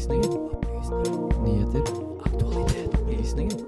Opplysningen. 0.00 0.32
Opplysninger. 0.32 1.44
Nyheter. 1.44 1.82
Aktualitet. 2.24 2.94
Opplysninger. 3.00 3.58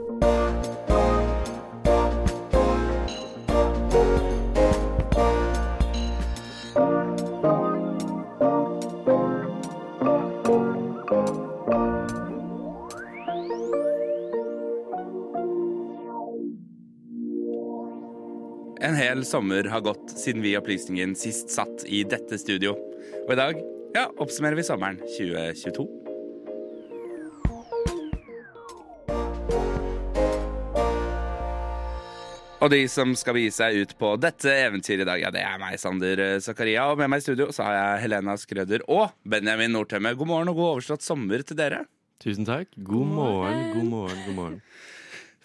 En 18.80 18.95
hel 18.95 19.25
sommer 19.25 19.64
har 19.64 19.80
gått 19.80 20.11
siden 20.11 20.43
vi 20.43 20.57
Opplysningen 20.57 21.14
sist 21.14 21.51
satt 21.51 21.85
i 21.85 22.05
dette 22.05 22.39
studio. 22.39 22.73
Og 23.27 23.33
i 23.33 23.37
dag 23.37 23.61
ja, 23.93 24.09
oppsummerer 24.17 24.57
vi 24.57 24.64
sommeren 24.64 24.96
2022. 25.19 26.02
Og 32.62 32.71
de 32.71 32.84
som 32.87 33.11
skal 33.19 33.34
begi 33.34 33.51
seg 33.51 33.80
ut 33.83 33.93
på 33.98 34.12
dette 34.23 34.52
eventyret 34.69 35.03
i 35.03 35.07
dag, 35.09 35.19
ja, 35.19 35.33
det 35.34 35.41
er 35.43 35.59
meg, 35.59 35.80
Sander 35.83 36.20
Zakaria. 36.45 36.84
Og 36.93 37.01
med 37.01 37.11
meg 37.11 37.19
i 37.19 37.25
studio 37.25 37.48
så 37.51 37.66
har 37.66 37.75
jeg 37.75 38.05
Helena 38.05 38.37
Skrøder 38.39 38.84
og 38.87 39.16
Benjamin 39.27 39.75
Nordtømme. 39.75 40.12
God 40.15 40.30
morgen 40.30 40.53
og 40.53 40.61
god 40.61 40.69
overstått 40.77 41.03
sommer 41.03 41.43
til 41.43 41.59
dere. 41.59 41.80
Tusen 42.23 42.47
takk. 42.47 42.70
God 42.87 43.09
morgen, 43.17 43.65
god 43.75 43.89
morgen, 43.89 44.20
god 44.29 44.37
morgen. 44.37 44.61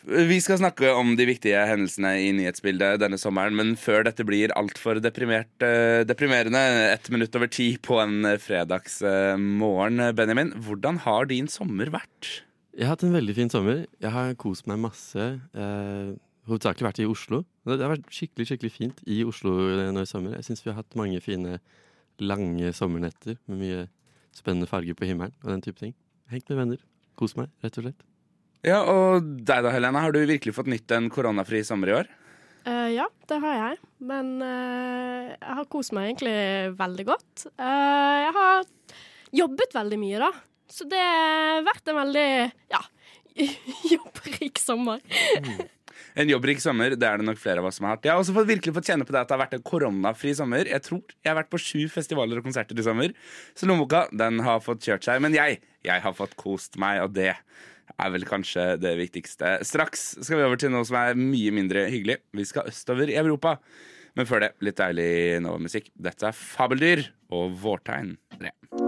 Vi 0.07 0.37
skal 0.39 0.59
snakke 0.61 0.91
om 0.93 1.15
de 1.17 1.25
viktige 1.27 1.63
hendelsene 1.67 2.13
i 2.21 2.29
nyhetsbildet 2.37 3.01
denne 3.01 3.17
sommeren, 3.19 3.57
men 3.57 3.73
før 3.81 4.05
dette 4.05 4.23
blir 4.23 4.53
altfor 4.55 5.01
eh, 5.01 6.05
deprimerende, 6.07 6.61
ett 6.93 7.09
minutt 7.09 7.33
over 7.35 7.49
ti 7.49 7.71
på 7.81 7.97
en 7.99 8.29
fredagsmorgen, 8.39 10.05
Benjamin, 10.15 10.53
hvordan 10.69 11.01
har 11.03 11.27
din 11.33 11.49
sommer 11.49 11.89
vært? 11.97 12.45
Jeg 12.77 12.85
har 12.85 12.93
hatt 12.93 13.09
en 13.09 13.17
veldig 13.17 13.35
fin 13.41 13.49
sommer. 13.49 13.83
Jeg 13.97 14.13
har 14.13 14.37
kost 14.37 14.69
meg 14.69 14.79
masse. 14.85 15.27
Eh, 15.57 16.13
hovedsakelig 16.47 16.87
vært 16.87 17.01
i 17.03 17.09
Oslo. 17.09 17.43
Det 17.67 17.79
har 17.81 17.93
vært 17.93 18.09
skikkelig 18.13 18.47
skikkelig 18.49 18.73
fint 18.73 19.01
i 19.07 19.21
Oslo 19.27 19.53
nå 19.93 20.03
i 20.03 20.09
sommer. 20.09 20.37
Jeg 20.37 20.47
syns 20.47 20.63
vi 20.63 20.71
har 20.71 20.79
hatt 20.79 20.97
mange 20.99 21.21
fine, 21.23 21.57
lange 22.23 22.73
sommernetter 22.75 23.37
med 23.45 23.61
mye 23.61 23.87
spennende 24.35 24.69
farger 24.69 24.97
på 24.97 25.07
himmelen 25.09 25.35
og 25.43 25.51
den 25.51 25.63
type 25.65 25.81
ting. 25.81 25.95
Hengt 26.31 26.49
med 26.51 26.61
venner. 26.61 26.85
Kos 27.17 27.35
meg, 27.37 27.49
rett 27.63 27.79
og 27.79 27.87
slett. 27.87 28.05
Ja, 28.65 28.81
Og 28.83 29.25
deg 29.47 29.63
da, 29.65 29.71
Helena. 29.73 30.01
Har 30.03 30.13
du 30.13 30.19
virkelig 30.25 30.55
fått 30.55 30.69
nytt 30.71 30.91
en 30.91 31.11
koronafri 31.13 31.61
sommer 31.65 31.91
i 31.91 31.95
år? 31.99 32.09
Uh, 32.67 32.89
ja, 32.91 33.05
det 33.29 33.37
har 33.43 33.55
jeg. 33.55 33.77
Men 34.03 34.33
uh, 34.43 35.31
jeg 35.31 35.55
har 35.59 35.69
kost 35.71 35.93
meg 35.95 36.09
egentlig 36.09 36.35
veldig 36.79 37.05
godt. 37.07 37.47
Uh, 37.55 38.15
jeg 38.25 38.33
har 38.35 38.67
jobbet 39.39 39.77
veldig 39.77 39.99
mye, 40.01 40.19
da. 40.25 40.31
Så 40.67 40.87
det 40.89 40.99
har 40.99 41.63
vært 41.63 41.87
en 41.87 41.99
veldig 42.01 42.27
ja, 42.73 42.83
jobbrik 43.95 44.59
sommer. 44.59 44.99
En 46.17 46.29
jobbrik 46.31 46.61
sommer, 46.63 46.95
det 46.97 47.05
er 47.05 47.21
det 47.21 47.27
nok 47.27 47.37
flere 47.37 47.61
av 47.61 47.67
oss 47.69 47.77
som 47.77 47.85
har 47.85 47.93
hatt. 47.93 48.05
Jeg 48.07 48.15
har 48.15 48.21
også 48.23 48.33
fått, 48.33 48.47
virkelig 48.49 48.73
fått 48.73 48.87
kjenne 48.89 49.05
på 49.05 49.13
det 49.13 49.19
at 49.21 49.29
det 49.29 49.35
har 49.35 49.43
vært 49.43 49.57
en 49.59 49.65
koronafri 49.69 50.31
sommer. 50.37 50.65
Jeg 50.65 50.81
tror 50.87 51.03
jeg 51.13 51.29
har 51.29 51.37
vært 51.37 51.51
på 51.53 51.59
sju 51.61 51.83
festivaler 51.93 52.41
og 52.41 52.47
konserter 52.47 52.79
i 52.79 52.85
sommer. 52.85 53.13
Så 53.53 53.69
lommeboka, 53.69 54.07
den 54.09 54.41
har 54.45 54.63
fått 54.65 54.87
kjørt 54.87 55.05
seg. 55.05 55.21
Men 55.21 55.37
jeg, 55.37 55.59
jeg 55.85 56.03
har 56.05 56.17
fått 56.17 56.33
kost 56.39 56.79
meg, 56.81 57.03
og 57.05 57.13
det 57.13 57.35
er 57.35 58.15
vel 58.15 58.25
kanskje 58.29 58.65
det 58.81 58.95
viktigste. 58.97 59.59
Straks 59.67 60.09
skal 60.17 60.41
vi 60.41 60.47
over 60.49 60.57
til 60.61 60.73
noe 60.73 60.89
som 60.89 60.97
er 61.03 61.21
mye 61.21 61.53
mindre 61.53 61.85
hyggelig. 61.93 62.17
Vi 62.33 62.49
skal 62.49 62.73
østover 62.73 63.13
i 63.13 63.19
Europa. 63.21 63.59
Men 64.17 64.25
før 64.25 64.47
det, 64.47 64.53
litt 64.65 64.81
deilig 64.81 65.11
Nova-musikk. 65.45 65.93
Dette 65.93 66.31
er 66.31 66.37
Fabeldyr 66.41 67.05
og 67.37 67.53
Vårtegn 67.61 68.15
3. 68.39 68.86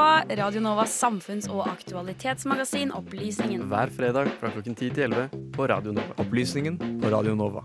på 0.00 0.34
Radio 0.36 0.60
Novas 0.64 0.92
samfunns- 1.02 1.48
og 1.52 1.66
aktualitetsmagasin 1.68 2.92
Opplysningen. 2.96 3.66
Hver 3.68 3.90
fredag 3.92 4.30
fra 4.40 4.48
klokken 4.54 4.72
10 4.72 4.94
til 4.96 5.02
11 5.10 5.50
på 5.52 5.66
Radio 5.68 5.92
Nova. 5.92 6.14
Opplysningen 6.22 6.78
på 7.02 7.10
Radio 7.12 7.34
Nova. 7.36 7.60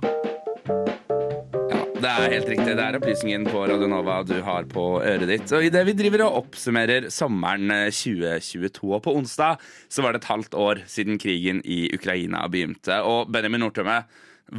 Ja, 0.66 1.78
det 2.02 2.12
er 2.12 2.34
helt 2.34 2.50
riktig. 2.52 2.74
Det 2.76 2.84
er 2.84 2.98
opplysningen 3.00 3.48
på 3.48 3.62
Radio 3.70 3.88
Nova 3.88 4.18
du 4.28 4.34
har 4.44 4.68
på 4.68 4.84
øret 5.00 5.32
ditt. 5.32 5.54
Og 5.56 5.64
idet 5.70 5.86
vi 5.88 5.96
driver 5.96 6.26
og 6.26 6.42
oppsummerer 6.42 7.08
sommeren 7.14 7.72
eh, 7.72 7.88
2022, 7.94 8.92
og 8.98 9.06
på 9.08 9.16
onsdag 9.16 9.64
så 9.88 10.04
var 10.04 10.12
det 10.12 10.26
et 10.26 10.32
halvt 10.34 10.60
år 10.60 10.84
siden 10.92 11.22
krigen 11.22 11.64
i 11.64 11.86
Ukraina 11.96 12.44
begynte. 12.52 13.00
Og 13.08 13.32
Benjamin 13.32 13.64
Nordtømme, 13.64 14.02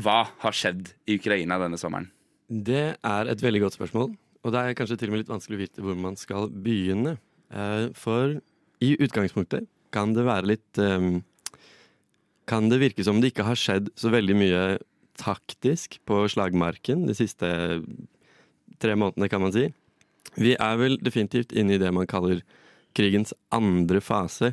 hva 0.00 0.18
har 0.46 0.56
skjedd 0.62 0.94
i 1.04 1.20
Ukraina 1.20 1.60
denne 1.60 1.76
sommeren? 1.82 2.08
Det 2.48 2.88
er 2.96 3.36
et 3.36 3.44
veldig 3.44 3.66
godt 3.66 3.76
spørsmål, 3.76 4.14
og 4.46 4.52
det 4.54 4.64
er 4.64 4.80
kanskje 4.80 4.96
til 5.02 5.10
og 5.10 5.18
med 5.18 5.26
litt 5.26 5.36
vanskelig 5.36 5.58
å 5.58 5.64
vite 5.66 5.84
hvor 5.84 6.04
man 6.08 6.16
skal 6.16 6.48
begynne. 6.48 7.18
Eh, 7.52 7.88
For 7.94 8.38
i 8.82 8.92
utgangspunktet 8.98 9.68
kan 9.94 10.12
det 10.16 10.26
være 10.26 10.50
litt 10.50 10.80
eh, 10.82 11.22
Kan 12.46 12.68
det 12.70 12.80
virke 12.82 13.04
som 13.06 13.20
det 13.22 13.32
ikke 13.32 13.46
har 13.46 13.58
skjedd 13.58 13.90
så 13.98 14.12
veldig 14.14 14.36
mye 14.38 14.62
taktisk 15.16 15.96
på 16.06 16.26
slagmarken 16.28 17.06
de 17.08 17.14
siste 17.16 17.48
tre 18.82 18.92
månedene, 18.98 19.30
kan 19.32 19.40
man 19.40 19.54
si. 19.54 19.70
Vi 20.36 20.52
er 20.52 20.76
vel 20.76 20.98
definitivt 21.00 21.54
inne 21.56 21.74
i 21.74 21.80
det 21.80 21.88
man 21.96 22.06
kaller 22.06 22.42
krigens 22.96 23.32
andre 23.54 24.02
fase, 24.04 24.52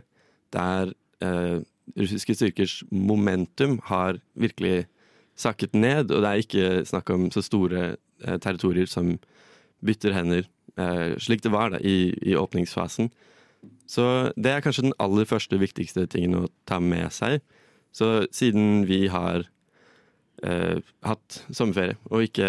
der 0.55 0.93
eh, 1.19 1.59
russiske 1.99 2.37
styrkers 2.39 2.77
momentum 2.89 3.81
har 3.89 4.21
virkelig 4.39 4.85
sakket 5.35 5.75
ned, 5.75 6.13
og 6.13 6.23
det 6.23 6.31
er 6.31 6.45
ikke 6.45 6.87
snakk 6.87 7.11
om 7.11 7.27
så 7.33 7.43
store 7.43 7.97
territorier 8.39 8.87
som 8.87 9.17
bytter 9.83 10.15
hender, 10.15 10.47
slik 11.21 11.43
det 11.45 11.51
var 11.53 11.69
da, 11.73 11.79
i, 11.85 12.13
i 12.25 12.33
åpningsfasen. 12.39 13.11
Så 13.89 14.05
det 14.39 14.51
er 14.51 14.63
kanskje 14.63 14.87
den 14.87 14.95
aller 15.01 15.27
første 15.29 15.59
viktigste 15.61 16.07
tingen 16.09 16.37
å 16.39 16.47
ta 16.69 16.79
med 16.83 17.11
seg. 17.13 17.41
Så 17.93 18.25
siden 18.33 18.87
vi 18.89 19.05
har 19.13 19.45
eh, 20.43 20.79
hatt 21.05 21.39
sommerferie 21.53 21.97
og 22.09 22.25
ikke 22.25 22.47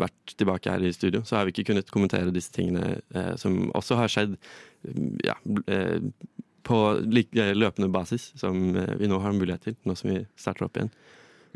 vært 0.00 0.34
tilbake 0.36 0.74
her 0.74 0.84
i 0.84 0.92
studio, 0.94 1.22
så 1.24 1.38
har 1.38 1.48
vi 1.48 1.54
ikke 1.54 1.70
kunnet 1.70 1.90
kommentere 1.94 2.34
disse 2.34 2.52
tingene 2.54 2.98
eh, 3.14 3.32
som 3.40 3.70
også 3.78 3.98
har 4.02 4.12
skjedd 4.12 4.36
mm, 4.36 5.08
ja, 5.24 5.38
eh, 5.72 5.98
på 6.68 6.82
lik, 7.08 7.32
eh, 7.36 7.54
løpende 7.56 7.90
basis, 7.94 8.30
som 8.38 8.76
eh, 8.76 8.94
vi 9.00 9.10
nå 9.10 9.22
har 9.24 9.36
mulighet 9.36 9.70
til, 9.70 9.78
nå 9.88 9.96
som 9.98 10.12
vi 10.12 10.20
starter 10.36 10.68
opp 10.68 10.78
igjen. 10.78 10.92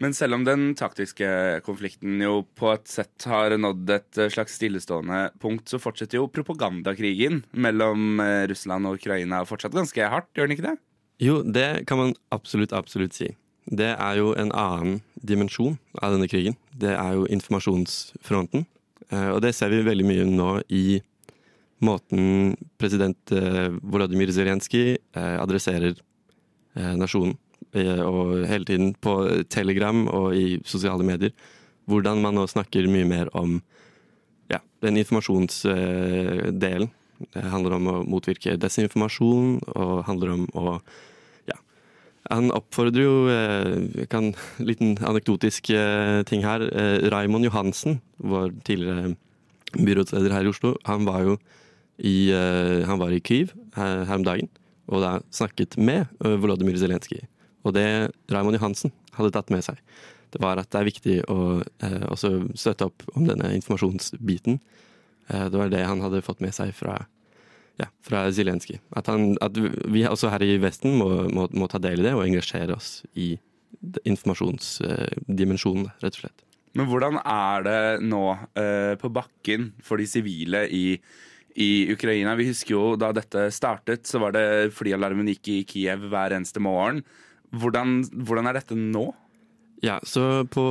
Men 0.03 0.13
selv 0.13 0.37
om 0.37 0.45
den 0.45 0.75
taktiske 0.77 1.29
konflikten 1.65 2.21
jo 2.21 2.43
på 2.59 2.69
et 2.75 2.89
sett 2.91 3.25
har 3.31 3.55
nådd 3.57 3.93
et 3.95 4.19
eh, 4.21 4.33
slags 4.33 4.59
stillestående 4.59 5.31
punkt, 5.41 5.71
så 5.73 5.81
fortsetter 5.81 6.21
jo 6.21 6.29
propagandakrigen 6.29 7.43
mellom 7.57 8.21
eh, 8.21 8.45
Russland 8.51 8.89
og 8.89 9.01
Ukraina 9.01 9.41
fortsatt 9.49 9.77
ganske 9.77 10.11
hardt, 10.13 10.29
gjør 10.37 10.51
den 10.51 10.57
ikke 10.59 10.69
det? 10.69 10.77
Jo, 11.25 11.41
det 11.41 11.87
kan 11.89 12.01
man 12.03 12.15
absolutt, 12.35 12.77
absolutt 12.77 13.17
si. 13.17 13.31
Det 13.67 13.95
er 13.97 14.19
jo 14.21 14.35
en 14.39 14.53
annen 14.53 15.01
dimensjon 15.17 15.79
av 16.05 16.13
denne 16.15 16.29
krigen. 16.31 16.59
Det 16.77 16.93
er 16.93 17.17
jo 17.17 17.25
informasjonsfronten. 17.33 18.67
Eh, 19.09 19.31
Og 19.33 19.41
det 19.47 19.55
ser 19.57 19.73
vi 19.73 19.81
veldig 19.87 20.07
mye 20.13 20.29
nå 20.29 20.51
i 20.69 21.01
måten 21.85 22.55
president 22.81 23.33
Volodymyr 23.85 24.31
Zelenskyj 24.33 24.95
adresserer 25.13 25.99
nasjonen. 26.97 27.35
Eh, 27.77 28.03
Og 28.03 28.47
hele 28.49 28.67
tiden 28.69 28.95
på 28.95 29.45
Telegram 29.53 30.07
og 30.09 30.37
i 30.37 30.61
sosiale 30.65 31.05
medier. 31.07 31.33
Hvordan 31.87 32.23
man 32.23 32.35
nå 32.35 32.47
snakker 32.51 32.89
mye 32.91 33.07
mer 33.07 33.31
om 33.37 33.61
ja, 34.51 34.61
den 34.83 34.99
informasjonsdelen. 35.01 36.91
Det 37.33 37.43
handler 37.49 37.77
om 37.79 37.87
å 37.89 37.99
motvirke 38.05 38.59
desinformasjon, 38.61 39.61
og 39.73 40.03
handler 40.05 40.35
om 40.35 40.43
å 40.53 40.75
ja. 41.49 41.57
Han 42.29 42.51
oppfordrer 42.53 43.07
jo 43.07 43.15
en 43.33 43.87
kan, 44.13 44.35
Liten 44.59 44.99
anekdotisk 45.01 45.71
eh, 45.71 46.21
ting 46.29 46.45
her. 46.45 46.67
Eh, 46.69 47.07
Raimond 47.15 47.47
Johansen, 47.47 48.01
vår 48.19 48.53
tidligere 48.69 49.15
byrådsleder 49.77 50.35
her 50.35 50.45
i 50.45 50.53
Oslo, 50.53 50.75
han 50.85 51.09
var 51.09 51.25
jo 51.25 51.39
i, 51.97 52.29
eh, 52.35 52.85
han 52.85 53.01
var 53.01 53.15
i 53.15 53.23
Kyiv 53.25 53.55
her, 53.79 54.05
her 54.05 54.21
om 54.21 54.27
dagen 54.27 54.53
og 54.87 55.03
da 55.03 55.17
snakket 55.35 55.77
med 55.81 56.07
eh, 56.25 56.37
Volodymyr 56.39 56.79
Zelenskyj. 56.81 57.25
Og 57.67 57.75
det 57.75 57.87
Raimond 58.31 58.59
Johansen 58.59 58.95
hadde 59.17 59.33
tatt 59.35 59.51
med 59.51 59.65
seg, 59.67 59.81
det 60.35 60.43
var 60.43 60.61
at 60.61 60.71
det 60.73 60.79
er 60.81 60.89
viktig 60.89 61.17
å 61.33 61.41
eh, 61.87 62.07
støtte 62.59 62.89
opp 62.91 63.05
om 63.17 63.27
denne 63.29 63.53
informasjonsbiten. 63.57 64.59
Eh, 65.29 65.47
det 65.51 65.61
var 65.61 65.71
det 65.73 65.85
han 65.87 66.03
hadde 66.05 66.25
fått 66.25 66.43
med 66.45 66.55
seg 66.55 66.73
fra, 66.77 66.99
ja, 67.81 67.89
fra 68.07 68.27
Zelenskyj. 68.35 68.81
At, 68.99 69.11
at 69.11 69.61
vi 69.93 70.07
også 70.09 70.33
her 70.33 70.45
i 70.45 70.57
Vesten 70.63 70.99
må, 71.01 71.11
må, 71.33 71.49
må 71.57 71.71
ta 71.73 71.81
del 71.83 72.03
i 72.03 72.09
det 72.09 72.17
og 72.17 72.27
engasjere 72.27 72.77
oss 72.77 73.01
i 73.15 73.35
informasjonsdimensjonen, 74.09 75.91
rett 76.03 76.19
og 76.19 76.25
slett. 76.25 76.43
Men 76.77 76.91
hvordan 76.91 77.21
er 77.23 77.65
det 77.65 77.81
nå 78.05 78.25
eh, 78.59 78.95
på 79.01 79.11
bakken 79.13 79.71
for 79.85 80.01
de 80.01 80.09
sivile 80.11 80.67
i, 80.69 80.99
i 81.57 81.71
Ukraina? 81.93 82.35
Vi 82.37 82.51
husker 82.51 82.75
jo 82.75 82.97
da 83.01 83.13
dette 83.17 83.49
startet, 83.55 84.05
så 84.09 84.21
var 84.21 84.37
det 84.37 84.75
flyalarmen 84.77 85.31
gikk 85.33 85.53
i 85.55 85.63
Kiev 85.69 86.05
hver 86.13 86.37
eneste 86.37 86.61
morgen. 86.61 87.01
Hvordan, 87.55 88.01
hvordan 88.27 88.51
er 88.51 88.61
dette 88.61 88.79
nå? 88.79 89.11
Ja, 89.85 90.01
så 90.03 90.45
på 90.49 90.65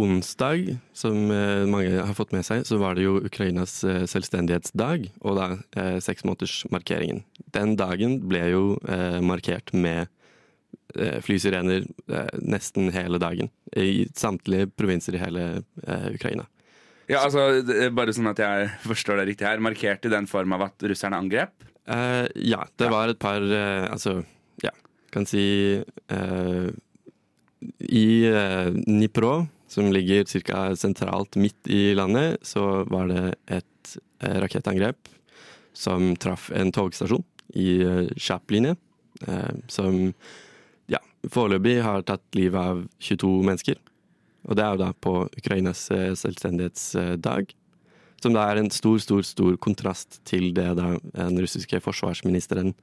onsdag, 0.00 0.78
som 0.96 1.30
eh, 1.30 1.66
mange 1.68 2.00
har 2.00 2.14
fått 2.16 2.32
med 2.32 2.44
seg, 2.46 2.64
så 2.64 2.78
var 2.80 2.96
det 2.96 3.04
jo 3.04 3.18
Ukrainas 3.20 3.82
eh, 3.84 4.06
selvstendighetsdag, 4.08 5.10
og 5.20 5.36
da 5.36 5.48
eh, 5.76 5.98
seksmånedersmarkeringen. 6.04 7.20
Den 7.52 7.76
dagen 7.76 8.22
ble 8.30 8.46
jo 8.54 8.62
eh, 8.88 9.18
markert 9.20 9.74
med 9.76 10.06
eh, 10.96 11.18
flysirener 11.24 11.84
eh, 11.84 12.32
nesten 12.40 12.88
hele 12.96 13.20
dagen. 13.20 13.52
I 13.76 14.06
samtlige 14.16 14.70
provinser 14.72 15.18
i 15.18 15.20
hele 15.20 15.46
eh, 15.84 16.08
Ukraina. 16.16 16.48
Ja, 17.06 17.20
altså, 17.22 17.60
Bare 17.94 18.16
sånn 18.16 18.32
at 18.32 18.40
jeg 18.42 18.70
forstår 18.82 19.20
det 19.20 19.28
riktig 19.28 19.46
her. 19.46 19.60
Markert 19.62 20.08
i 20.08 20.10
den 20.10 20.26
form 20.26 20.56
av 20.56 20.64
at 20.70 20.88
russerne 20.90 21.20
angrep? 21.20 21.52
Eh, 21.86 22.24
ja, 22.48 22.64
det 22.80 22.88
var 22.90 23.12
et 23.12 23.20
par 23.22 23.44
Altså, 23.92 24.22
ja, 24.64 24.72
kan 25.16 25.26
si 25.28 25.82
eh, 26.08 26.66
I 27.78 28.08
eh, 28.28 28.68
Dnipro, 28.84 29.46
som 29.68 29.88
ligger 29.92 30.24
ca. 30.44 30.76
sentralt 30.76 31.36
midt 31.40 31.68
i 31.68 31.94
landet, 31.94 32.36
så 32.42 32.84
var 32.84 33.08
det 33.08 33.22
et 33.46 33.96
eh, 34.20 34.36
rakettangrep 34.42 35.08
som 35.76 36.14
traff 36.16 36.50
en 36.52 36.72
togstasjon 36.72 37.24
i 37.56 37.80
Chaplin, 38.16 38.74
eh, 39.26 39.54
som 39.72 40.12
ja, 40.92 41.00
foreløpig 41.24 41.78
har 41.84 42.04
tatt 42.04 42.36
livet 42.36 42.60
av 42.60 42.84
22 43.00 43.32
mennesker. 43.48 43.80
Og 44.46 44.56
det 44.56 44.64
er 44.66 44.76
jo 44.76 44.82
da 44.84 44.90
på 44.92 45.14
Ukrainas 45.40 45.88
selvstendighetsdag. 45.90 47.56
Som 48.22 48.36
da 48.36 48.44
er 48.46 48.60
en 48.60 48.70
stor, 48.70 49.00
stor, 49.02 49.24
stor 49.26 49.56
kontrast 49.60 50.20
til 50.28 50.52
det 50.54 50.68
da 50.78 50.92
den 51.16 51.40
russiske 51.42 51.80
forsvarsministeren 51.82 52.76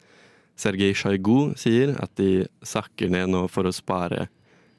Sergej 0.60 0.94
Sjajgu 0.98 1.54
sier, 1.60 1.96
at 2.02 2.14
de 2.20 2.46
sakker 2.66 3.12
ned 3.14 3.32
nå 3.34 3.46
for 3.52 3.68
å 3.68 3.74
spare 3.74 4.28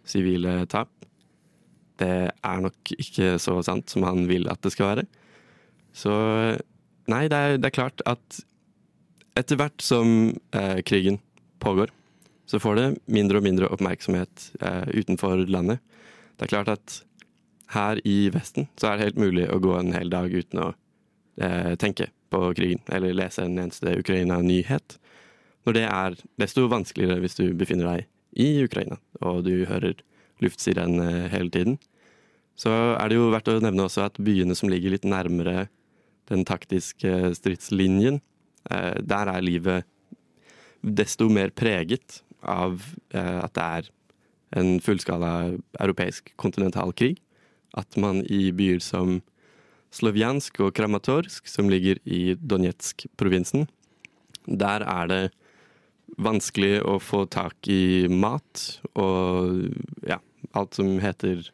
sivile 0.07 0.63
tap. 0.71 0.91
Det 1.99 2.31
er 2.31 2.63
nok 2.63 2.95
ikke 2.97 3.37
så 3.43 3.59
sant 3.67 3.91
som 3.91 4.07
han 4.07 4.27
vil 4.31 4.49
at 4.51 4.63
det 4.65 4.75
skal 4.75 4.93
være. 4.93 5.07
Så 5.95 6.15
nei, 7.11 7.27
det 7.31 7.39
er, 7.39 7.59
det 7.61 7.71
er 7.71 7.79
klart 7.79 8.03
at 8.09 8.41
etter 9.39 9.59
hvert 9.59 9.83
som 9.83 10.35
eh, 10.55 10.81
krigen 10.87 11.19
pågår, 11.63 11.91
så 12.47 12.61
får 12.61 12.79
det 12.79 12.87
mindre 13.11 13.41
og 13.41 13.47
mindre 13.47 13.71
oppmerksomhet 13.73 14.51
eh, 14.61 14.91
utenfor 14.95 15.47
landet. 15.51 15.83
Det 16.37 16.47
er 16.47 16.53
klart 16.53 16.71
at 16.71 17.01
her 17.75 18.01
i 18.07 18.29
Vesten 18.35 18.69
så 18.79 18.91
er 18.91 18.99
det 18.99 19.09
helt 19.09 19.23
mulig 19.23 19.47
å 19.51 19.61
gå 19.63 19.75
en 19.79 19.95
hel 19.95 20.11
dag 20.13 20.31
uten 20.35 20.61
å 20.63 20.69
eh, 21.41 21.73
tenke 21.81 22.11
på 22.35 22.43
krigen, 22.59 22.83
eller 22.93 23.17
lese 23.17 23.47
en 23.47 23.59
eneste 23.59 23.97
Ukraina-nyhet. 24.03 24.99
Når 25.65 25.77
det 25.77 25.85
er 25.89 26.19
desto 26.41 26.67
vanskeligere 26.69 27.23
hvis 27.23 27.39
du 27.39 27.47
befinner 27.57 27.91
deg 27.91 28.09
i 28.45 28.65
Ukraina, 28.67 28.99
og 29.23 29.45
du 29.47 29.65
hører 29.69 30.01
luftsiren 30.43 30.99
hele 31.31 31.51
tiden. 31.55 31.79
Så 32.59 32.71
er 32.71 33.11
det 33.11 33.19
jo 33.19 33.31
verdt 33.33 33.51
å 33.51 33.61
nevne 33.63 33.87
også 33.87 34.05
at 34.07 34.21
byene 34.23 34.55
som 34.59 34.71
ligger 34.71 34.95
litt 34.95 35.07
nærmere 35.09 35.69
den 36.31 36.45
taktiske 36.49 37.35
stridslinjen, 37.37 38.21
eh, 38.71 38.95
der 39.01 39.31
er 39.33 39.45
livet 39.45 39.85
desto 40.85 41.29
mer 41.33 41.53
preget 41.57 42.23
av 42.41 42.81
eh, 43.15 43.39
at 43.41 43.55
det 43.57 43.67
er 43.79 43.91
en 44.61 44.81
fullskala 44.85 45.57
europeisk 45.81 46.33
kontinentalkrig. 46.41 47.17
At 47.75 47.97
man 47.99 48.23
i 48.31 48.53
byer 48.55 48.79
som 48.85 49.19
Slovjansk 49.95 50.61
og 50.63 50.75
Kramatorsk, 50.75 51.49
som 51.51 51.71
ligger 51.71 51.99
i 52.05 52.37
Donetsk-provinsen, 52.39 53.67
der 54.47 54.85
er 54.87 55.11
det 55.11 55.23
vanskelig 56.21 56.79
å 56.87 56.99
få 57.03 57.25
tak 57.31 57.69
i 57.71 58.07
mat 58.11 58.63
og 58.95 59.69
ja, 60.07 60.21
alt 60.55 60.79
som 60.79 60.97
heter 61.03 61.49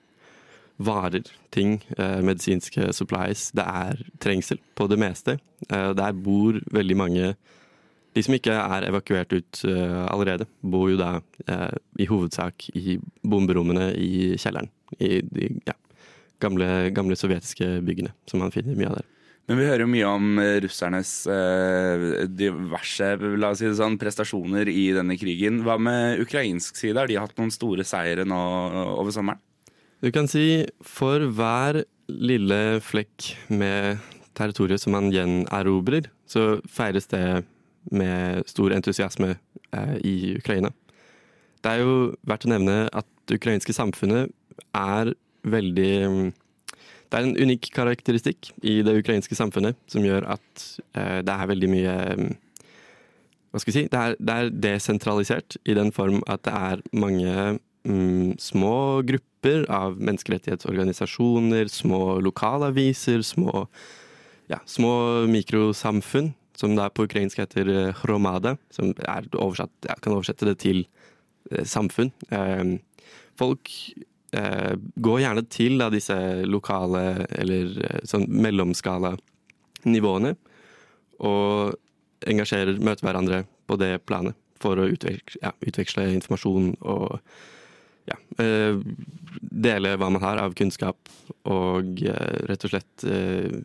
varer, 0.80 1.28
ting, 1.52 1.78
eh, 1.98 2.20
medisinske 2.24 2.92
supplies. 2.96 3.50
Det 3.52 3.64
er 3.64 4.00
trengsel 4.22 4.60
på 4.74 4.88
det 4.88 4.98
meste. 5.00 5.38
Eh, 5.68 5.92
der 5.92 6.12
bor 6.12 6.60
veldig 6.72 6.96
mange 6.96 7.34
De 8.10 8.24
som 8.26 8.34
ikke 8.34 8.50
er 8.50 8.88
evakuert 8.88 9.30
ut 9.30 9.60
eh, 9.70 10.06
allerede, 10.10 10.48
bor 10.66 10.88
jo 10.90 10.96
da 10.98 11.20
eh, 11.46 11.76
i 12.02 12.08
hovedsak 12.10 12.64
i 12.74 12.96
bomberommene 13.22 13.92
i 13.94 14.34
kjelleren. 14.34 14.66
I 14.98 15.20
de 15.22 15.46
ja, 15.62 15.76
gamle, 16.42 16.90
gamle 16.90 17.14
sovjetiske 17.14 17.68
byggene, 17.86 18.10
som 18.26 18.42
man 18.42 18.50
finner 18.50 18.74
mye 18.74 18.90
av 18.90 18.98
der. 18.98 19.06
Men 19.50 19.58
vi 19.58 19.66
hører 19.66 19.82
jo 19.82 19.90
mye 19.90 20.06
om 20.06 20.38
eh, 20.38 20.60
russernes 20.62 21.12
eh, 21.26 22.04
diverse 22.30 23.08
la 23.18 23.48
oss 23.50 23.58
si 23.58 23.66
det 23.66 23.74
sånn, 23.80 23.96
prestasjoner 23.98 24.70
i 24.70 24.84
denne 24.94 25.16
krigen. 25.18 25.64
Hva 25.66 25.74
med 25.74 26.22
ukrainsk 26.22 26.78
side? 26.78 26.94
Har 26.94 27.10
de 27.10 27.16
hatt 27.18 27.34
noen 27.34 27.50
store 27.50 27.82
seire 27.82 28.22
nå 28.22 28.38
over 28.94 29.10
sommeren? 29.10 29.42
Du 30.00 30.06
kan 30.14 30.30
si 30.30 30.62
for 30.86 31.26
hver 31.34 31.82
lille 32.06 32.78
flekk 32.78 33.32
med 33.50 33.98
territoriet 34.38 34.84
som 34.84 34.94
man 34.94 35.10
gjenerobrer, 35.10 36.06
så 36.30 36.60
feires 36.70 37.10
det 37.10 37.42
med 37.90 38.46
stor 38.46 38.70
entusiasme 38.76 39.32
eh, 39.34 39.96
i 40.06 40.14
Ukraina. 40.38 40.70
Det 41.58 41.74
er 41.74 41.82
jo 41.82 41.96
verdt 42.22 42.46
å 42.46 42.54
nevne 42.54 42.84
at 42.86 43.10
det 43.26 43.42
ukrainske 43.42 43.74
samfunnet 43.74 44.30
er 44.78 45.10
veldig 45.42 45.92
mm, 46.06 46.30
Det 47.10 47.18
er 47.18 47.26
en 47.26 47.38
unik 47.42 47.72
karakteristikk 47.74 48.52
i 48.62 48.80
det 48.86 48.94
ukrainske 49.00 49.34
samfunnet 49.34 49.78
som 49.90 50.04
gjør 50.06 50.28
at 50.36 50.66
eh, 50.94 51.18
det 51.26 51.34
er 51.34 51.50
veldig 51.50 51.70
mye 51.72 51.96
mm, 52.20 52.30
Hva 53.50 53.62
skal 53.62 53.72
vi 53.72 53.78
si? 53.80 53.88
Det 53.90 54.00
er, 54.00 54.14
det 54.18 54.36
er 54.36 54.52
desentralisert 54.68 55.56
i 55.66 55.74
den 55.74 55.90
form 55.94 56.20
at 56.30 56.44
det 56.46 56.54
er 56.54 56.84
mange 56.94 57.32
mm, 57.82 58.36
små 58.38 59.02
grupper 59.06 59.66
av 59.72 59.96
menneskerettighetsorganisasjoner, 59.98 61.66
små 61.72 62.20
lokalaviser, 62.22 63.24
små, 63.26 63.64
ja, 64.52 64.60
små 64.70 64.92
mikrosamfunn, 65.32 66.30
som 66.60 66.76
da 66.76 66.90
på 66.92 67.08
ukrainsk 67.08 67.40
heter 67.40 67.64
hromade 67.64 67.96
hromada, 68.04 68.54
som 68.70 68.92
er 69.00 69.26
oversatt, 69.32 69.72
jeg 69.88 70.04
kan 70.04 70.14
oversette 70.14 70.46
det 70.46 70.58
til 70.62 70.84
eh, 71.50 71.64
samfunn. 71.66 72.12
Eh, 72.30 72.76
folk 73.40 73.72
eh, 74.36 74.74
går 74.96 75.20
gjerne 75.24 75.44
til 75.50 75.78
da, 75.80 75.90
disse 75.92 76.16
lokale 76.46 77.26
eller 77.36 77.76
eh, 77.86 78.02
sånn 78.08 78.26
mellomskala 78.30 79.14
nivåene, 79.88 80.34
og 81.20 81.76
engasjerer, 82.28 82.80
møter 82.80 83.06
hverandre 83.06 83.44
på 83.68 83.78
det 83.80 83.94
planet 84.08 84.36
for 84.60 84.80
å 84.80 84.88
utveksle, 84.92 85.40
ja, 85.42 85.54
utveksle 85.64 86.06
informasjon 86.18 86.74
og 86.80 87.20
ja, 88.10 88.16
eh, 88.42 88.76
dele 89.40 89.94
hva 89.96 90.10
man 90.12 90.22
har 90.24 90.40
av 90.42 90.56
kunnskap, 90.58 91.10
og 91.48 92.02
eh, 92.04 92.36
rett 92.50 92.66
og 92.66 92.74
slett 92.74 93.06
eh, 93.08 93.60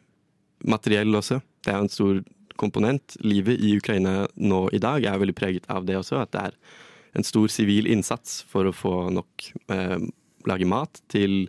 materiell 0.65 1.19
også. 1.19 1.41
Det 1.65 1.73
er 1.73 1.81
en 1.81 1.91
stor 1.91 2.21
komponent. 2.59 3.17
Livet 3.25 3.59
i 3.59 3.75
Ukraina 3.77 4.25
nå 4.35 4.65
i 4.75 4.81
dag 4.83 5.03
er 5.03 5.19
veldig 5.21 5.37
preget 5.37 5.69
av 5.71 5.87
det 5.87 5.97
også, 5.99 6.21
at 6.23 6.31
det 6.35 6.43
er 6.49 6.59
en 7.15 7.27
stor 7.27 7.51
sivil 7.51 7.87
innsats 7.91 8.41
for 8.51 8.67
å 8.67 8.75
få 8.75 8.95
nok 9.15 9.49
eh, 9.71 9.99
lage 10.49 10.67
mat 10.69 11.01
til 11.11 11.47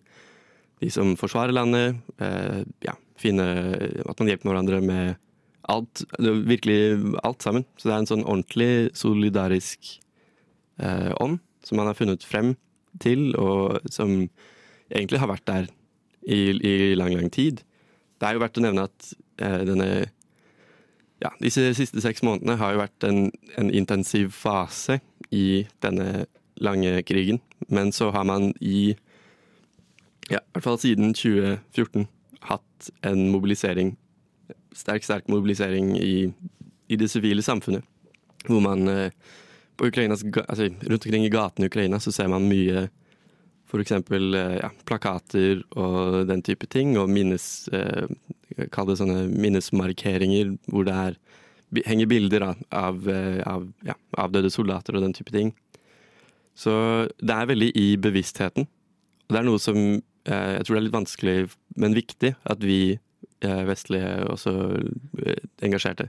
de 0.83 0.91
som 0.93 1.15
forsvarer 1.19 1.55
landet. 1.57 2.00
Eh, 2.21 2.62
ja, 2.85 2.97
finne 3.21 3.47
At 4.05 4.19
man 4.21 4.29
hjelper 4.31 4.50
hverandre 4.50 4.81
med 4.85 5.17
alt. 5.69 6.05
Virkelig 6.19 7.15
alt 7.25 7.43
sammen. 7.43 7.67
Så 7.76 7.88
det 7.88 7.95
er 7.95 8.03
en 8.03 8.11
sånn 8.12 8.26
ordentlig 8.26 8.91
solidarisk 8.97 9.97
eh, 10.81 11.12
ånd 11.21 11.41
som 11.67 11.81
man 11.81 11.91
har 11.91 11.99
funnet 11.99 12.23
frem 12.23 12.55
til, 13.03 13.33
og 13.35 13.83
som 13.91 14.29
egentlig 14.87 15.19
har 15.19 15.31
vært 15.33 15.49
der 15.49 15.65
i, 16.23 16.55
i 16.55 16.95
lang, 16.95 17.11
lang 17.17 17.33
tid. 17.33 17.65
Det 18.17 18.29
er 18.29 18.37
jo 18.37 18.43
verdt 18.45 18.61
å 18.61 18.62
nevne 18.62 18.87
at 18.87 19.09
eh, 19.43 19.62
denne 19.67 19.88
ja, 21.23 21.33
disse 21.41 21.71
siste 21.76 22.03
seks 22.05 22.23
månedene 22.26 22.59
har 22.61 22.75
jo 22.75 22.83
vært 22.83 23.07
en, 23.09 23.21
en 23.57 23.71
intensiv 23.73 24.31
fase 24.37 25.00
i 25.35 25.65
denne 25.83 26.26
lange 26.57 27.03
krigen. 27.03 27.41
Men 27.69 27.93
så 27.93 28.11
har 28.11 28.25
man 28.25 28.53
i 28.61 28.97
ja, 30.31 30.41
i 30.41 30.53
hvert 30.57 30.65
fall 30.65 30.79
siden 30.83 31.15
2014 31.15 32.09
hatt 32.47 32.91
en 33.07 33.29
mobilisering, 33.31 33.95
sterk, 34.75 35.05
sterk 35.07 35.29
mobilisering 35.31 35.95
i, 35.99 36.33
i 36.89 36.99
det 36.99 37.11
sivile 37.11 37.43
samfunnet. 37.43 37.85
Hvor 38.47 38.61
man 38.63 38.89
eh, 38.89 39.11
Ukrainas, 39.83 40.25
altså, 40.49 40.71
rundt 40.91 41.07
omkring 41.07 41.27
i 41.27 41.33
gatene 41.33 41.67
i 41.67 41.71
Ukraina 41.71 42.01
så 42.01 42.13
ser 42.15 42.31
man 42.33 42.49
mye 42.51 42.89
eksempel 43.81 44.35
eh, 44.35 44.57
ja, 44.63 44.71
plakater 44.89 45.63
og 45.77 46.27
den 46.29 46.43
type 46.43 46.69
ting, 46.73 46.97
og 46.99 47.11
minnes, 47.13 47.69
eh, 47.75 48.07
kall 48.73 48.89
det 48.89 48.99
sånne 49.01 49.27
minnesmarkeringer 49.33 50.55
hvor 50.71 50.87
det 50.87 50.95
er, 50.97 51.19
henger 51.85 52.09
bilder 52.09 52.47
av, 52.47 52.57
av 52.71 53.67
ja, 53.85 53.97
avdøde 54.17 54.53
soldater 54.55 54.97
og 54.97 55.05
den 55.05 55.17
type 55.17 55.35
ting. 55.35 55.53
Så 56.57 56.73
det 57.21 57.35
er 57.35 57.51
veldig 57.51 57.71
i 57.77 57.89
bevisstheten. 58.01 58.67
Det 59.29 59.41
er 59.41 59.45
noe 59.47 59.61
som 59.61 59.77
eh, 59.79 60.53
jeg 60.57 60.67
tror 60.67 60.77
det 60.77 60.81
er 60.81 60.87
litt 60.87 60.97
vanskelig, 60.97 61.35
men 61.77 61.97
viktig, 61.97 62.33
at 62.49 62.63
vi 62.65 62.81
eh, 62.97 63.63
vestlige 63.69 64.13
også 64.33 64.55
eh, 65.21 65.43
engasjerte 65.67 66.09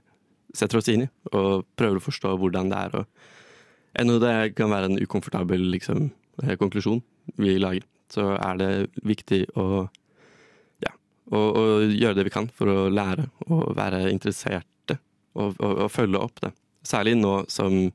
setter 0.55 0.79
oss 0.79 0.87
inn 0.91 1.05
i 1.05 1.09
og 1.35 1.67
prøver 1.77 1.99
å 1.99 2.05
forstå 2.07 2.33
hvordan 2.39 2.71
det 2.71 2.79
er. 2.87 2.95
Og 3.01 4.01
ennå 4.01 4.17
det 4.23 4.35
kan 4.57 4.71
være 4.71 4.91
en 4.91 5.01
ukomfortabel 5.01 5.67
liksom, 5.73 6.09
konklusjon 6.61 7.03
vi 7.41 7.57
lager. 7.59 7.85
så 8.07 8.37
er 8.39 8.59
det 8.61 8.71
viktig 9.03 9.41
å, 9.59 9.83
ja, 10.79 10.93
å, 11.35 11.41
gjøre 11.83 12.15
det 12.15 12.27
vi 12.29 12.31
kan 12.31 12.47
for 12.47 12.71
å 12.71 12.87
lære 12.87 13.27
og 13.49 13.75
være 13.75 14.05
interesserte 14.13 14.95
og, 15.35 15.57
og, 15.59 15.73
og 15.83 15.91
følge 15.91 16.21
opp 16.21 16.39
det. 16.45 16.53
Særlig 16.87 17.17
nå 17.19 17.41
som 17.51 17.89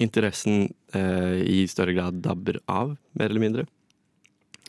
interessen 0.00 0.70
i 0.96 1.66
større 1.68 1.92
grad 1.92 2.22
dabber 2.24 2.56
av, 2.64 2.94
mer 3.12 3.28
eller 3.28 3.42
mindre. 3.42 3.64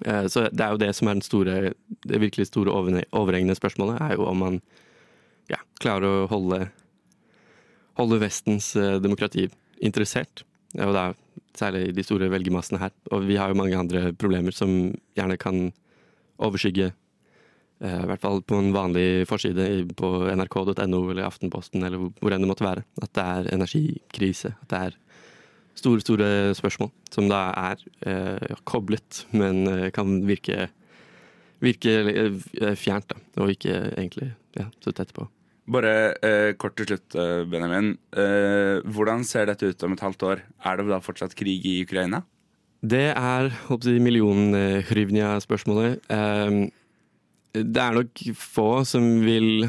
Eh, 0.05 0.27
så 0.27 0.47
det 0.51 0.63
er 0.63 0.73
jo 0.73 0.81
det 0.81 0.91
som 0.95 1.09
er 1.09 1.17
den 1.17 1.25
store, 1.25 1.55
det 2.07 2.21
virkelig 2.21 2.49
store 2.49 2.71
over- 2.71 3.05
overhengende 3.11 3.57
spørsmålet, 3.57 3.99
er 4.01 4.15
jo 4.15 4.27
om 4.29 4.37
man 4.37 4.61
ja, 5.49 5.59
klarer 5.81 6.07
å 6.23 6.29
holde, 6.31 6.69
holde 7.99 8.21
Vestens 8.21 8.75
eh, 8.75 8.99
demokrati 9.03 9.49
interessert. 9.83 10.45
Og 10.77 10.93
da 10.93 11.11
særlig 11.57 11.95
de 11.95 12.05
store 12.05 12.29
velgermassene 12.31 12.79
her. 12.79 12.93
Og 13.11 13.25
vi 13.27 13.37
har 13.39 13.49
jo 13.49 13.57
mange 13.57 13.77
andre 13.77 14.13
problemer 14.13 14.55
som 14.55 14.93
gjerne 15.17 15.37
kan 15.41 15.71
overskygge 16.39 16.91
eh, 16.91 17.99
i 18.03 18.07
hvert 18.07 18.21
fall 18.21 18.43
på 18.45 18.55
en 18.55 18.71
vanlig 18.75 19.25
forside 19.27 19.65
på 19.99 20.11
nrk.no 20.31 21.01
eller 21.09 21.25
Aftenposten 21.25 21.83
eller 21.83 22.11
hvor 22.21 22.31
enn 22.35 22.45
det 22.45 22.51
måtte 22.51 22.67
være. 22.67 22.85
At 23.01 23.11
det 23.17 23.25
er 23.25 23.53
energikrise. 23.57 24.53
At 24.61 24.71
det 24.71 24.83
er 24.85 24.99
store, 25.79 26.03
store 26.03 26.29
spørsmål 26.57 26.91
som 27.13 27.29
da 27.31 27.41
er 27.71 27.81
eh, 28.05 28.55
koblet, 28.69 29.23
men 29.31 29.63
eh, 29.71 29.89
kan 29.95 30.19
virke, 30.27 30.69
virke 31.63 31.97
eh, 32.11 32.75
fjernt, 32.79 33.09
da. 33.11 33.19
Og 33.41 33.55
ikke 33.55 33.75
egentlig 33.95 34.31
ja, 34.59 34.69
så 34.83 34.93
tett 34.95 35.13
på. 35.15 35.27
Bare 35.69 35.93
eh, 36.25 36.51
kort 36.57 36.75
til 36.79 36.87
slutt, 36.89 37.13
eh, 37.19 37.43
Benjamin. 37.49 37.93
Eh, 38.17 38.81
hvordan 38.89 39.23
ser 39.27 39.45
dette 39.49 39.69
ut 39.69 39.83
om 39.85 39.93
et 39.93 40.03
halvt 40.05 40.25
år? 40.25 40.37
Er 40.65 40.79
det 40.79 40.89
da 40.89 40.99
fortsatt 41.03 41.37
krig 41.37 41.65
i 41.69 41.83
Ukraina? 41.85 42.23
Det 42.79 43.11
er 43.11 43.51
jeg, 43.51 43.99
million-hryvnia-spørsmålet. 44.01 45.99
Um, 46.09 46.71
det 47.53 47.81
er 47.81 47.95
nok 47.97 48.21
få 48.37 48.83
som 48.87 49.03
vil 49.25 49.65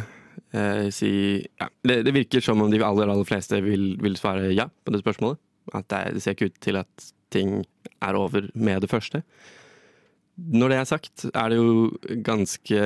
eh, 0.55 0.89
si 0.95 1.13
ja, 1.43 1.69
det, 1.83 2.05
det 2.07 2.15
virker 2.15 2.45
som 2.45 2.61
om 2.63 2.71
de 2.71 2.81
aller, 2.85 3.09
aller 3.09 3.27
fleste 3.27 3.61
vil, 3.65 3.97
vil 4.01 4.17
svare 4.21 4.53
ja 4.55 4.69
på 4.69 4.95
det 4.95 5.03
spørsmålet. 5.03 5.41
At 5.77 5.89
det, 5.93 6.03
det 6.17 6.25
ser 6.25 6.37
ikke 6.37 6.51
ut 6.51 6.61
til 6.65 6.81
at 6.81 7.11
ting 7.31 7.61
er 8.03 8.19
over 8.19 8.49
med 8.55 8.83
det 8.83 8.91
første. 8.91 9.23
Når 10.41 10.73
det 10.73 10.79
er 10.79 10.89
sagt, 10.89 11.25
er 11.35 11.51
det 11.53 11.59
jo 11.59 11.91
ganske 12.25 12.85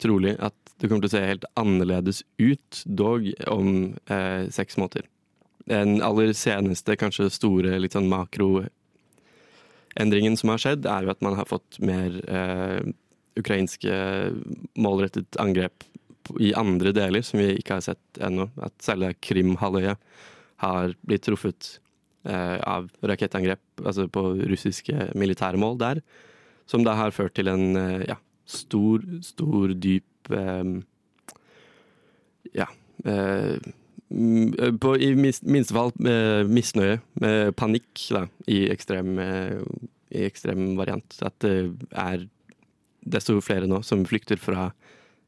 trolig 0.00 0.36
at 0.40 0.56
det 0.80 0.88
kommer 0.88 1.04
til 1.04 1.12
å 1.12 1.14
se 1.14 1.26
helt 1.28 1.44
annerledes 1.60 2.22
ut, 2.40 2.80
dog 2.84 3.28
om 3.50 3.68
eh, 4.10 4.46
seks 4.52 4.78
måneder. 4.80 5.06
Den 5.70 6.00
aller 6.04 6.32
seneste, 6.36 6.96
kanskje 7.00 7.30
store, 7.32 7.78
litt 7.80 7.96
sånn 7.96 8.10
makro 8.10 8.66
Endringen 9.94 10.34
som 10.34 10.50
har 10.50 10.58
skjedd, 10.58 10.88
er 10.90 11.04
jo 11.06 11.12
at 11.12 11.20
man 11.22 11.36
har 11.38 11.46
fått 11.46 11.76
mer 11.78 12.16
eh, 12.26 12.80
ukrainske 13.38 13.94
målrettet 14.74 15.38
angrep 15.38 15.86
i 16.42 16.50
andre 16.58 16.90
deler, 16.96 17.22
som 17.22 17.38
vi 17.38 17.52
ikke 17.60 17.78
har 17.78 17.84
sett 17.86 18.18
ennå. 18.18 18.48
At 18.58 18.74
særlig 18.82 19.12
Krimhalvøya 19.22 19.94
har 20.64 20.96
blitt 21.06 21.28
truffet 21.28 21.76
av 22.24 22.86
rakettangrep 23.04 23.82
altså 23.84 24.06
på 24.08 24.22
russiske 24.48 25.10
militære 25.18 25.60
mål 25.60 25.78
der. 25.82 26.00
Som 26.66 26.84
da 26.84 26.96
har 26.96 27.12
ført 27.12 27.34
til 27.36 27.50
en 27.52 27.76
eh, 27.76 28.04
ja, 28.08 28.18
stor, 28.48 29.04
stor, 29.24 29.74
dyp 29.76 30.32
eh, 30.32 30.64
Ja. 32.54 32.68
Eh, 33.04 33.58
mm, 34.08 34.78
på, 34.80 34.94
I 34.96 35.12
minste 35.16 35.74
fall 35.74 35.92
eh, 36.06 36.44
misnøye, 36.48 37.00
panikk, 37.58 38.06
da, 38.14 38.26
i 38.48 38.64
ekstrem, 38.72 39.18
eh, 39.20 39.58
i 40.14 40.24
ekstrem 40.28 40.72
variant. 40.78 41.18
At 41.24 41.36
det 41.44 41.56
er 41.90 42.28
desto 43.04 43.36
flere 43.44 43.68
nå 43.68 43.82
som 43.84 44.06
flykter 44.08 44.40
fra 44.40 44.70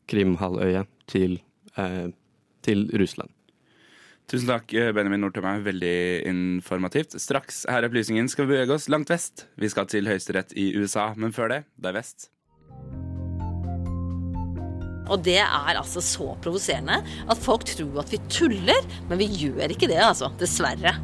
Krimhalvøya 0.08 0.86
til, 1.10 1.40
eh, 1.76 2.08
til 2.64 2.88
Russland. 2.96 3.35
Tusen 4.26 4.49
takk, 4.50 4.73
Benjamin 4.97 5.23
Nordtømme. 5.23 5.61
Veldig 5.62 5.97
informativt. 6.26 7.14
Straks 7.23 7.62
her 7.71 7.85
i 7.85 7.90
Opplysningen 7.90 8.26
skal 8.30 8.49
vi 8.49 8.56
bevege 8.56 8.75
oss 8.75 8.88
langt 8.90 9.12
vest. 9.12 9.47
Vi 9.54 9.71
skal 9.71 9.87
til 9.90 10.09
høyesterett 10.11 10.50
i 10.59 10.73
USA, 10.75 11.12
men 11.14 11.35
før 11.35 11.52
det, 11.52 11.61
det 11.78 11.92
er 11.92 12.00
vest. 12.00 12.26
Og 15.06 15.23
det 15.23 15.38
er 15.38 15.78
altså 15.78 16.02
så 16.02 16.33
provoserende 16.42 16.99
at 17.30 17.38
folk 17.38 17.68
tror 17.71 18.02
at 18.02 18.11
vi 18.11 18.18
tuller, 18.26 18.88
men 19.06 19.23
vi 19.23 19.30
gjør 19.30 19.71
ikke 19.71 19.87
det, 19.90 20.02
altså. 20.02 20.33
Dessverre. 20.42 20.97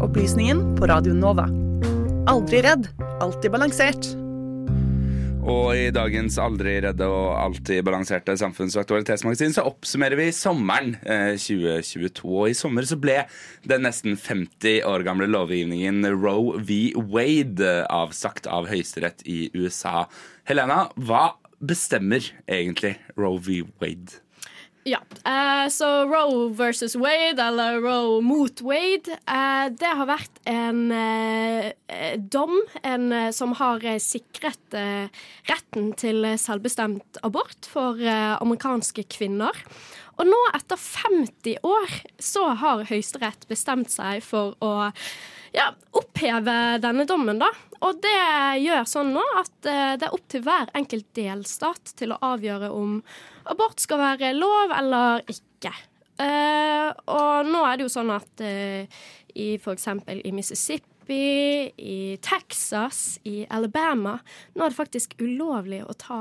Opplysningen 0.00 0.62
på 0.78 0.86
Radio 0.86 1.16
Nova. 1.16 1.48
Aldri 2.30 2.62
redd, 2.62 2.86
alltid 3.18 3.50
balansert. 3.50 4.12
Og 5.40 5.72
i 5.72 5.86
dagens 5.94 6.34
aldri 6.42 6.74
redde 6.84 7.06
og 7.08 7.30
alltid 7.40 7.80
balanserte 7.86 8.34
samfunns- 8.36 8.74
og 8.76 8.82
aktualitetsmagasin 8.82 9.54
så 9.56 9.64
oppsummerer 9.70 10.18
vi 10.20 10.26
sommeren 10.36 10.92
eh, 11.00 11.32
2022. 11.40 12.28
Og 12.28 12.50
i 12.50 12.56
sommer 12.58 12.84
så 12.88 12.98
ble 13.00 13.22
den 13.64 13.86
nesten 13.86 14.18
50 14.20 14.84
år 14.84 15.04
gamle 15.06 15.30
lovgivningen 15.30 16.04
Roe 16.12 16.60
v. 16.60 16.92
Wade 16.96 17.64
eh, 17.64 17.86
avsagt 17.88 18.50
av 18.52 18.68
høyesterett 18.68 19.24
i 19.24 19.46
USA. 19.56 20.04
Helena, 20.50 20.90
hva 21.00 21.30
bestemmer 21.60 22.24
egentlig 22.44 22.98
Roe 23.16 23.40
v. 23.40 23.62
Wade? 23.80 24.20
Ja, 24.88 24.98
eh, 25.24 25.68
så 25.68 25.86
Roe 26.08 26.48
versus 26.56 26.94
Wade, 26.96 27.42
eller 27.42 27.80
Roe 27.84 28.22
mot 28.24 28.62
Wade, 28.64 29.12
eh, 29.12 29.66
det 29.76 29.90
har 29.98 30.08
vært 30.08 30.40
en 30.48 30.86
eh, 30.96 31.72
eh, 31.92 32.14
dom 32.16 32.54
en, 32.82 33.12
eh, 33.12 33.28
som 33.36 33.52
har 33.60 33.84
eh, 33.84 34.00
sikret 34.00 34.72
retten 35.50 35.90
til 36.00 36.24
selvbestemt 36.40 37.20
abort 37.26 37.68
for 37.68 37.98
amerikanske 38.00 39.04
kvinner. 39.10 39.56
Og 40.20 40.28
nå, 40.28 40.38
etter 40.54 40.78
50 40.78 41.58
år, 41.66 41.96
så 42.22 42.52
har 42.60 42.86
Høyesterett 42.88 43.48
bestemt 43.50 43.90
seg 43.92 44.22
for 44.24 44.54
å 44.64 44.90
ja, 45.54 45.70
oppheve 45.96 46.56
denne 46.82 47.06
dommen, 47.08 47.40
da. 47.40 47.48
Og 47.86 48.00
det 48.02 48.60
gjør 48.60 48.84
sånn 48.88 49.14
nå 49.14 49.22
at 49.40 49.68
eh, 49.68 49.94
det 50.00 50.08
er 50.08 50.16
opp 50.16 50.26
til 50.30 50.44
hver 50.44 50.70
enkelt 50.76 51.08
delstat 51.16 51.94
til 51.96 52.12
å 52.12 52.20
avgjøre 52.34 52.68
om 52.76 52.98
abort 53.50 53.80
skal 53.80 54.02
være 54.02 54.34
lov 54.36 54.74
eller 54.76 55.24
ikke. 55.32 55.72
Eh, 56.20 56.90
og 57.08 57.48
nå 57.48 57.64
er 57.64 57.78
det 57.78 57.86
jo 57.86 57.92
sånn 57.92 58.12
at 58.12 58.42
uh, 58.44 59.00
i 59.32 59.46
f.eks. 59.56 59.86
i 60.20 60.32
Mississippi, 60.36 60.90
i 61.80 62.18
Texas, 62.22 63.16
i 63.26 63.40
Alabama 63.50 64.18
Nå 64.52 64.62
er 64.62 64.70
det 64.70 64.76
faktisk 64.76 65.16
ulovlig 65.22 65.80
å 65.82 65.96
ta 65.98 66.18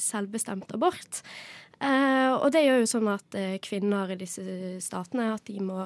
selvbestemt 0.00 0.70
abort. 0.76 1.20
Og 1.84 2.46
det 2.54 2.62
gjør 2.64 2.78
jo 2.80 2.88
sånn 2.88 3.10
at 3.12 3.36
kvinner 3.66 4.14
i 4.14 4.16
disse 4.16 4.44
statene 4.80 5.26
at 5.34 5.44
de 5.50 5.58
må 5.60 5.82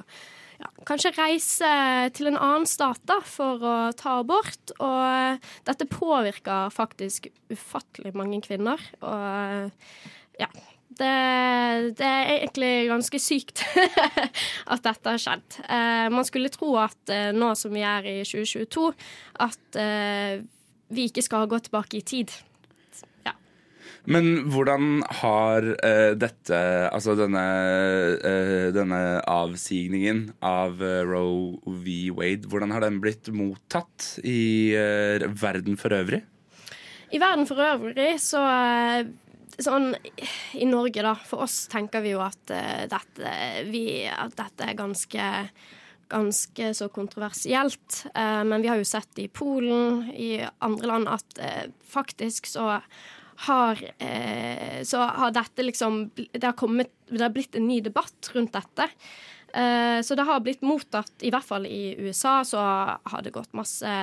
ja, 0.59 0.71
kanskje 0.88 1.15
reise 1.15 1.73
til 2.17 2.33
en 2.33 2.38
annen 2.38 2.67
stat 2.67 3.00
da, 3.07 3.21
for 3.23 3.62
å 3.62 3.77
ta 3.99 4.19
abort. 4.23 4.75
Og 4.83 5.45
dette 5.69 5.87
påvirker 5.91 6.75
faktisk 6.75 7.31
ufattelig 7.53 8.15
mange 8.19 8.41
kvinner. 8.45 8.83
Og 9.03 9.71
ja, 10.38 10.50
det, 10.99 11.15
det 11.99 12.09
er 12.09 12.33
egentlig 12.38 12.73
ganske 12.91 13.21
sykt 13.23 13.62
at 14.73 14.85
dette 14.85 15.15
har 15.15 15.23
skjedd. 15.23 15.61
Eh, 15.62 16.07
man 16.15 16.27
skulle 16.27 16.53
tro 16.53 16.75
at 16.83 17.12
eh, 17.15 17.31
nå 17.37 17.53
som 17.59 17.75
vi 17.75 17.85
er 17.87 18.09
i 18.09 18.19
2022, 18.27 18.91
at 19.47 19.79
eh, 19.79 20.41
vi 20.88 21.09
ikke 21.11 21.25
skal 21.25 21.49
gå 21.50 21.61
tilbake 21.69 22.00
i 22.00 22.07
tid. 22.07 22.35
Men 24.09 24.49
hvordan 24.49 25.03
har 25.21 25.67
uh, 25.75 26.15
dette, 26.17 26.59
altså 26.88 27.15
denne, 27.19 27.45
uh, 28.25 28.69
denne 28.73 29.00
avsigningen 29.29 30.29
av 30.45 30.81
uh, 30.81 31.03
Roe 31.05 31.77
v. 31.85 32.09
Wade, 32.17 32.49
hvordan 32.49 32.73
har 32.73 32.87
den 32.87 33.00
blitt 33.05 33.29
mottatt 33.35 34.15
i 34.25 34.73
verden 35.38 35.77
for 35.81 35.93
øvrig? 35.97 36.23
I 37.12 37.21
verden 37.21 37.49
for 37.49 37.65
øvrig 37.65 38.15
så 38.23 38.45
Sånn 39.59 39.88
i 40.55 40.67
Norge, 40.71 41.03
da. 41.03 41.17
For 41.27 41.43
oss 41.43 41.65
tenker 41.67 42.05
vi 42.05 42.12
jo 42.12 42.21
at, 42.23 42.38
dette, 42.47 43.31
vi, 43.67 44.05
at 44.07 44.37
dette 44.38 44.69
er 44.69 44.77
ganske 44.79 45.25
ganske 46.09 46.75
så 46.75 46.88
kontroversielt. 46.88 48.05
Eh, 48.15 48.45
men 48.45 48.62
vi 48.62 48.69
har 48.71 48.81
jo 48.81 48.88
sett 48.88 49.19
i 49.19 49.29
Polen, 49.29 50.09
i 50.11 50.41
andre 50.65 50.87
land, 50.93 51.09
at 51.09 51.41
eh, 51.43 51.65
faktisk 51.85 52.47
så 52.49 52.79
har, 53.47 53.83
eh, 53.99 54.83
så 54.83 54.99
har 54.99 55.35
dette 55.35 55.62
liksom 55.62 56.11
det 56.14 56.42
har, 56.42 56.57
kommet, 56.59 56.90
det 57.07 57.23
har 57.23 57.35
blitt 57.35 57.54
en 57.54 57.68
ny 57.68 57.80
debatt 57.85 58.30
rundt 58.35 58.57
dette. 58.57 58.88
Eh, 59.54 60.00
så 60.02 60.16
det 60.18 60.26
har 60.26 60.42
blitt 60.45 60.64
mottatt, 60.66 61.12
i 61.23 61.30
hvert 61.30 61.47
fall 61.47 61.66
i 61.66 61.95
USA, 62.02 62.40
så 62.45 62.59
har 62.59 63.23
det 63.23 63.35
gått 63.37 63.54
masse 63.57 63.95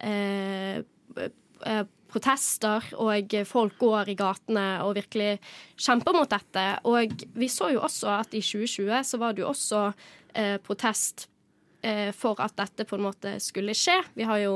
eh, 0.00 0.80
eh, 0.80 1.84
protester, 2.08 2.86
og 2.96 3.34
folk 3.46 3.76
går 3.80 4.12
i 4.12 4.16
gatene 4.18 4.66
og 4.86 4.96
virkelig 4.96 5.34
kjemper 5.76 6.16
mot 6.16 6.30
dette. 6.30 6.66
Og 6.88 7.26
vi 7.36 7.50
så 7.52 7.72
jo 7.74 7.84
også 7.84 8.14
at 8.22 8.32
i 8.32 8.40
2020 8.40 9.04
så 9.04 9.20
var 9.20 9.36
det 9.36 9.44
jo 9.44 9.50
også 9.52 9.82
eh, 10.32 10.56
protest 10.64 11.28
for 12.16 12.40
at 12.42 12.56
dette 12.58 12.82
på 12.88 12.96
en 12.96 13.04
måte 13.04 13.36
skulle 13.38 13.74
skje. 13.76 14.00
Vi 14.18 14.24
har 14.26 14.40
jo 14.42 14.54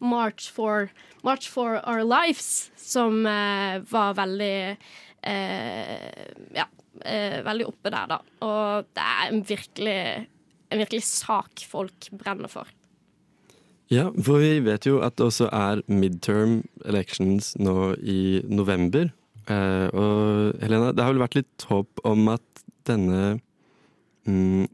March 0.00 0.46
for, 0.54 0.88
March 1.20 1.50
for 1.52 1.76
Our 1.84 2.00
Lives, 2.00 2.70
som 2.80 3.26
eh, 3.28 3.82
var 3.92 4.16
veldig 4.16 4.56
eh, 4.72 6.22
Ja, 6.56 6.66
eh, 7.04 7.40
veldig 7.44 7.68
oppe 7.68 7.92
der, 7.92 8.14
da. 8.14 8.20
Og 8.46 8.92
det 8.96 9.08
er 9.14 9.30
en 9.30 9.42
virkelig, 9.48 9.98
en 10.72 10.82
virkelig 10.82 11.04
sak 11.08 11.66
folk 11.68 12.08
brenner 12.16 12.50
for. 12.52 12.70
Ja, 13.92 14.08
for 14.24 14.40
vi 14.40 14.56
vet 14.64 14.86
jo 14.88 15.02
at 15.04 15.18
det 15.18 15.26
også 15.26 15.50
er 15.52 15.82
midterm 15.92 16.62
elections 16.88 17.52
nå 17.60 17.92
i 18.00 18.40
november. 18.48 19.10
Eh, 19.50 19.88
og 19.92 20.60
Helena, 20.62 20.92
det 20.94 21.04
har 21.04 21.12
vel 21.12 21.24
vært 21.26 21.40
litt 21.42 21.66
håp 21.68 22.00
om 22.08 22.30
at 22.32 22.62
denne 22.88 23.36
mm, 24.24 24.64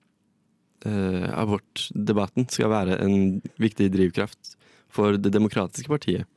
eh, 0.87 1.29
abortdebatten 1.33 2.49
skal 2.53 2.73
være 2.73 2.99
en 3.05 3.41
viktig 3.61 3.91
drivkraft 3.95 4.57
for 4.93 5.19
det 5.19 5.33
demokratiske 5.35 5.91
partiet. 5.91 6.29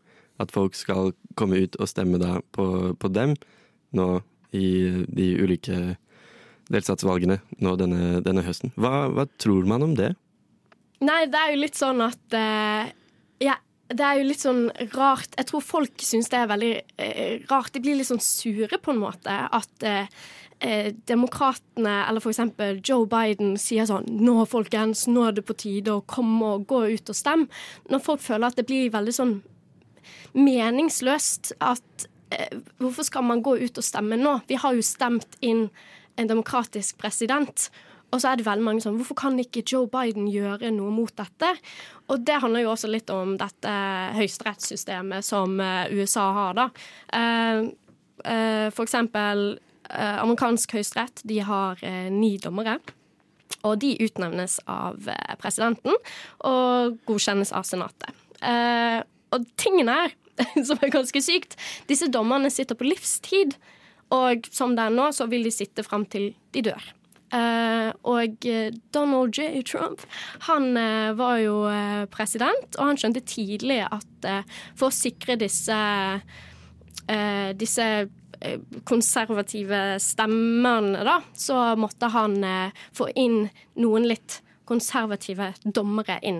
At 0.41 0.53
folk 0.53 0.75
skal 0.77 1.13
komme 1.37 1.61
ut 1.65 1.77
og 1.77 1.89
stemme 1.89 2.19
da 2.21 2.39
på, 2.55 2.95
på 2.97 3.11
dem 3.13 3.35
nå 3.97 4.21
i 4.55 4.67
de 5.07 5.27
ulike 5.39 5.95
delstatsvalgene 6.71 7.39
nå 7.63 7.75
denne, 7.79 8.21
denne 8.23 8.43
høsten. 8.45 8.73
Hva, 8.79 9.09
hva 9.11 9.27
tror 9.41 9.67
man 9.67 9.85
om 9.85 9.95
det? 9.97 10.13
Nei, 11.01 11.25
det 11.31 11.37
er 11.39 11.53
jo 11.53 11.61
litt 11.63 11.77
sånn 11.79 12.01
at 12.05 12.37
eh, 12.37 12.91
ja, 13.41 13.57
det 13.97 14.05
er 14.05 14.19
jo 14.19 14.27
litt 14.27 14.43
sånn 14.43 14.67
rart 14.95 15.33
Jeg 15.37 15.49
tror 15.49 15.63
folk 15.65 16.03
syns 16.05 16.29
det 16.31 16.39
er 16.39 16.51
veldig 16.51 16.71
eh, 17.01 17.41
rart. 17.51 17.73
De 17.73 17.81
blir 17.83 17.97
litt 17.99 18.09
sånn 18.09 18.23
sure, 18.23 18.79
på 18.81 18.93
en 18.93 19.01
måte. 19.01 19.35
At 19.51 19.85
eh, 19.87 20.09
eh, 20.59 20.91
demokratene, 21.09 21.95
eller 22.07 22.27
eksempel 22.31 22.81
Joe 22.85 23.07
Biden, 23.09 23.55
sier 23.61 23.89
sånn 23.89 24.07
Nå, 24.21 24.37
folkens, 24.49 25.07
nå 25.11 25.27
er 25.27 25.37
det 25.37 25.45
på 25.47 25.57
tide 25.59 25.95
å 25.95 26.05
komme 26.05 26.55
og 26.57 26.67
gå 26.71 26.83
ut 26.93 27.13
og 27.13 27.17
stemme. 27.17 27.63
Når 27.91 28.05
folk 28.05 28.23
føler 28.23 28.49
at 28.49 28.59
det 28.59 28.67
blir 28.69 28.93
veldig 28.93 29.15
sånn 29.17 29.37
meningsløst 30.37 31.55
at 31.59 32.07
eh, 32.33 32.59
Hvorfor 32.81 33.07
skal 33.07 33.27
man 33.27 33.43
gå 33.45 33.57
ut 33.61 33.81
og 33.81 33.85
stemme 33.85 34.19
nå? 34.19 34.39
Vi 34.49 34.59
har 34.61 34.77
jo 34.77 34.85
stemt 34.85 35.39
inn 35.41 35.67
en 36.19 36.29
demokratisk 36.29 36.99
president. 37.01 37.69
Og 38.11 38.19
så 38.19 38.31
er 38.31 38.39
det 38.39 38.45
veldig 38.47 38.65
mange 38.65 38.83
sånn 38.83 38.97
Hvorfor 38.99 39.17
kan 39.23 39.39
ikke 39.39 39.63
Joe 39.67 39.87
Biden 39.91 40.27
gjøre 40.31 40.71
noe 40.75 40.91
mot 40.93 41.11
dette? 41.17 41.51
Og 42.11 42.23
det 42.27 42.39
handler 42.43 42.65
jo 42.65 42.73
også 42.73 42.91
litt 42.91 43.11
om 43.13 43.37
dette 43.39 43.73
høyesterettssystemet 44.17 45.25
som 45.25 45.59
eh, 45.63 45.91
USA 45.95 46.27
har, 46.35 46.57
da. 46.57 46.65
Eh, 47.15 47.61
eh, 48.27 48.67
for 48.73 48.87
eksempel 48.87 49.59
amerikansk 49.91 50.71
høyesterett, 50.77 51.19
de 51.27 51.41
har 51.43 51.81
ni 52.15 52.37
dommere. 52.39 52.77
Og 53.67 53.73
de 53.81 53.89
utnevnes 53.99 54.53
av 54.71 55.09
presidenten 55.41 55.97
og 56.47 56.95
godkjennes 57.09 57.51
av 57.51 57.65
senatet. 57.67 58.15
Og 59.35 59.49
tingen 59.59 59.91
er, 59.91 60.15
som 60.69 60.79
er 60.79 60.93
ganske 60.95 61.23
sykt, 61.25 61.57
disse 61.91 62.07
dommerne 62.07 62.53
sitter 62.55 62.79
på 62.79 62.87
livstid. 62.87 63.57
Og 64.15 64.47
som 64.55 64.77
det 64.79 64.87
er 64.87 64.95
nå, 64.95 65.11
så 65.11 65.27
vil 65.27 65.43
de 65.43 65.51
sitte 65.51 65.83
fram 65.83 66.07
til 66.07 66.31
de 66.55 66.63
dør. 66.71 66.87
Eh, 67.31 67.89
og 68.11 68.45
eh, 68.45 68.73
Donald 68.91 69.37
J. 69.37 69.61
Trump 69.63 70.03
han 70.49 70.73
uh, 70.75 71.15
var 71.15 71.37
jo 71.39 71.61
uh, 71.63 72.03
president, 72.11 72.75
og 72.75 72.89
han 72.89 72.99
skjønte 72.99 73.23
tidlig 73.23 73.79
at 73.87 74.07
for 74.77 74.89
å 74.89 74.93
sikre 74.93 75.39
disse 75.41 75.75
disse 77.57 77.85
konservative 78.87 79.79
stemmene, 79.99 81.01
da, 81.03 81.15
så 81.35 81.73
måtte 81.75 82.07
han 82.13 82.37
få 82.95 83.07
inn 83.17 83.47
noen 83.81 84.05
litt 84.07 84.37
konservative 84.69 85.49
dommere 85.65 86.19
inn. 86.23 86.39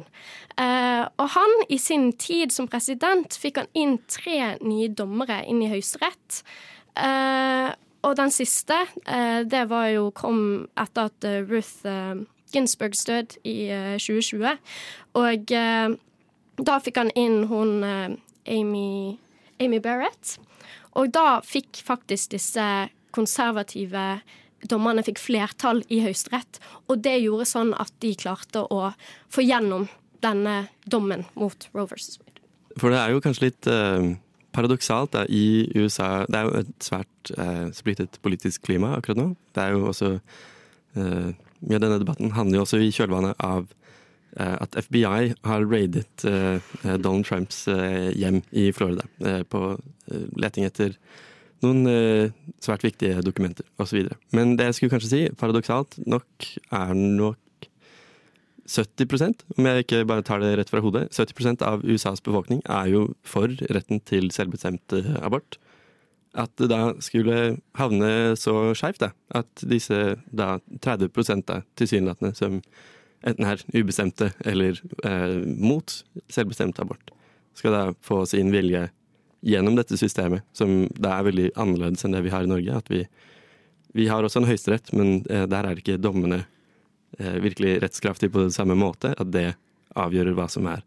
Og 0.62 1.26
han, 1.34 1.58
i 1.74 1.80
sin 1.82 2.12
tid 2.22 2.54
som 2.56 2.70
president, 2.72 3.36
fikk 3.36 3.60
han 3.60 3.72
inn 3.74 3.98
tre 4.06 4.54
nye 4.62 4.88
dommere 4.94 5.42
inn 5.50 5.66
i 5.66 5.72
Høyesterett. 5.74 6.44
Eh, 6.96 7.72
og 8.02 8.16
den 8.18 8.32
siste, 8.34 8.78
eh, 9.06 9.42
det 9.46 9.66
var 9.70 9.88
jo 9.94 10.10
kom 10.16 10.68
etter 10.80 11.10
at 11.12 11.28
eh, 11.28 11.42
Ruth 11.46 11.86
eh, 11.86 12.24
Ginsburgs 12.52 13.06
død 13.06 13.38
i 13.48 13.58
eh, 13.70 13.98
2020. 14.02 14.58
Og 15.22 15.54
da 16.62 16.78
fikk 16.84 16.98
han 17.00 17.12
inn 17.18 17.46
hun 17.50 17.84
Amy, 17.86 19.18
Amy 19.60 19.80
Barrett. 19.84 20.38
Og 21.00 21.12
da 21.16 21.42
fikk 21.46 21.82
faktisk 21.86 22.34
disse 22.36 22.68
konservative 23.16 24.22
dommerne 24.70 25.04
fikk 25.06 25.20
flertall 25.22 25.82
i 25.90 26.02
Høyesterett. 26.04 26.60
Og 26.88 27.02
det 27.06 27.18
gjorde 27.24 27.48
sånn 27.50 27.74
at 27.82 27.94
de 28.04 28.14
klarte 28.20 28.66
å 28.70 28.92
få 29.32 29.46
gjennom 29.46 29.88
denne 30.22 30.68
dommen 30.86 31.26
mot 31.34 31.70
Wade. 31.74 31.98
For 32.80 32.94
det 32.94 33.00
er 33.02 33.16
jo 33.16 33.24
kanskje 33.24 33.50
litt 33.50 33.68
eh, 33.68 34.12
paradoksalt 34.56 35.14
da, 35.16 35.26
i 35.30 35.70
USA. 35.76 36.26
Det 36.28 36.40
er 36.40 36.48
jo 36.48 36.64
et 36.64 36.74
svært 36.84 37.32
eh, 37.38 37.68
splittet 37.76 38.20
politisk 38.26 38.66
klima 38.68 38.96
akkurat 38.98 39.20
nå. 39.20 39.28
Det 39.56 39.64
er 39.64 39.78
jo 39.78 39.88
også 39.92 40.16
eh, 40.18 41.32
Mye 41.62 41.78
av 41.78 41.84
denne 41.84 42.00
debatten 42.02 42.32
handler 42.34 42.58
jo 42.58 42.62
også 42.66 42.80
i 42.82 42.88
kjølvannet 42.90 43.38
av 43.46 43.68
eh, 43.70 44.56
at 44.56 44.78
FBI 44.82 45.04
har 45.46 45.66
raidet 45.70 46.26
eh, 46.26 46.72
Donald 46.98 47.28
Trumps 47.28 47.68
eh, 47.70 48.10
hjem 48.18 48.40
i 48.50 48.72
Florida 48.74 49.06
eh, 49.22 49.44
på 49.46 49.76
leting 50.42 50.66
etter 50.66 50.98
noen 51.62 51.86
svært 52.58 52.82
viktige 52.82 53.22
dokumenter 53.22 53.68
osv. 53.80 54.08
Men 54.34 54.56
det 54.58 54.66
jeg 54.72 54.78
skulle 54.80 54.96
kanskje 54.96 55.12
si, 55.12 55.20
paradoksalt 55.38 56.00
nok, 56.10 56.48
er 56.74 56.96
nok 56.98 57.38
70% 58.72 59.44
om 59.58 59.68
jeg 59.68 59.84
ikke 59.84 60.06
bare 60.08 60.24
tar 60.26 60.42
det 60.44 60.54
rett 60.60 60.72
fra 60.72 60.82
hodet, 60.84 61.10
70% 61.16 61.64
av 61.68 61.84
USAs 61.84 62.24
befolkning 62.24 62.62
er 62.70 62.92
jo 62.94 63.04
for 63.28 63.52
retten 63.74 64.00
til 64.08 64.32
selvbestemt 64.34 64.96
eh, 64.96 65.12
abort. 65.20 65.58
At 66.32 66.54
det 66.62 66.70
da 66.72 66.94
skulle 67.04 67.58
havne 67.76 68.38
så 68.40 68.72
skeivt, 68.78 69.04
at 69.04 69.66
disse 69.68 70.16
da 70.32 70.54
30% 70.80 71.48
da, 71.50 71.60
tilsynelatende 71.76 72.38
som 72.38 72.62
enten 73.28 73.50
er 73.50 73.66
ubestemte 73.76 74.32
eller 74.48 74.80
eh, 75.04 75.42
mot 75.44 75.98
selvbestemt 76.32 76.80
abort, 76.82 77.12
skal 77.58 77.76
da 77.76 77.84
få 78.06 78.24
sin 78.30 78.54
vilje 78.54 78.88
gjennom 79.42 79.76
dette 79.76 79.98
systemet, 79.98 80.46
som 80.56 80.86
da 80.96 81.18
er 81.18 81.28
veldig 81.28 81.52
annerledes 81.60 82.06
enn 82.06 82.16
det 82.16 82.24
vi 82.24 82.34
har 82.34 82.46
i 82.46 82.50
Norge. 82.50 82.78
At 82.78 82.90
vi, 82.94 83.04
vi 83.98 84.08
har 84.08 84.24
også 84.24 84.42
en 84.42 84.50
høyesterett, 84.50 84.94
men 84.96 85.22
eh, 85.28 85.48
der 85.50 85.66
er 85.66 85.76
det 85.76 85.84
ikke 85.84 86.02
dommene 86.02 86.46
virkelig 87.20 87.82
rettskraftig 87.84 88.32
på 88.32 88.46
det 88.46 88.54
samme 88.56 88.78
måte, 88.80 89.12
at 89.20 89.32
det 89.34 89.50
avgjør 90.00 90.32
hva 90.38 90.48
som 90.52 90.70
er 90.72 90.84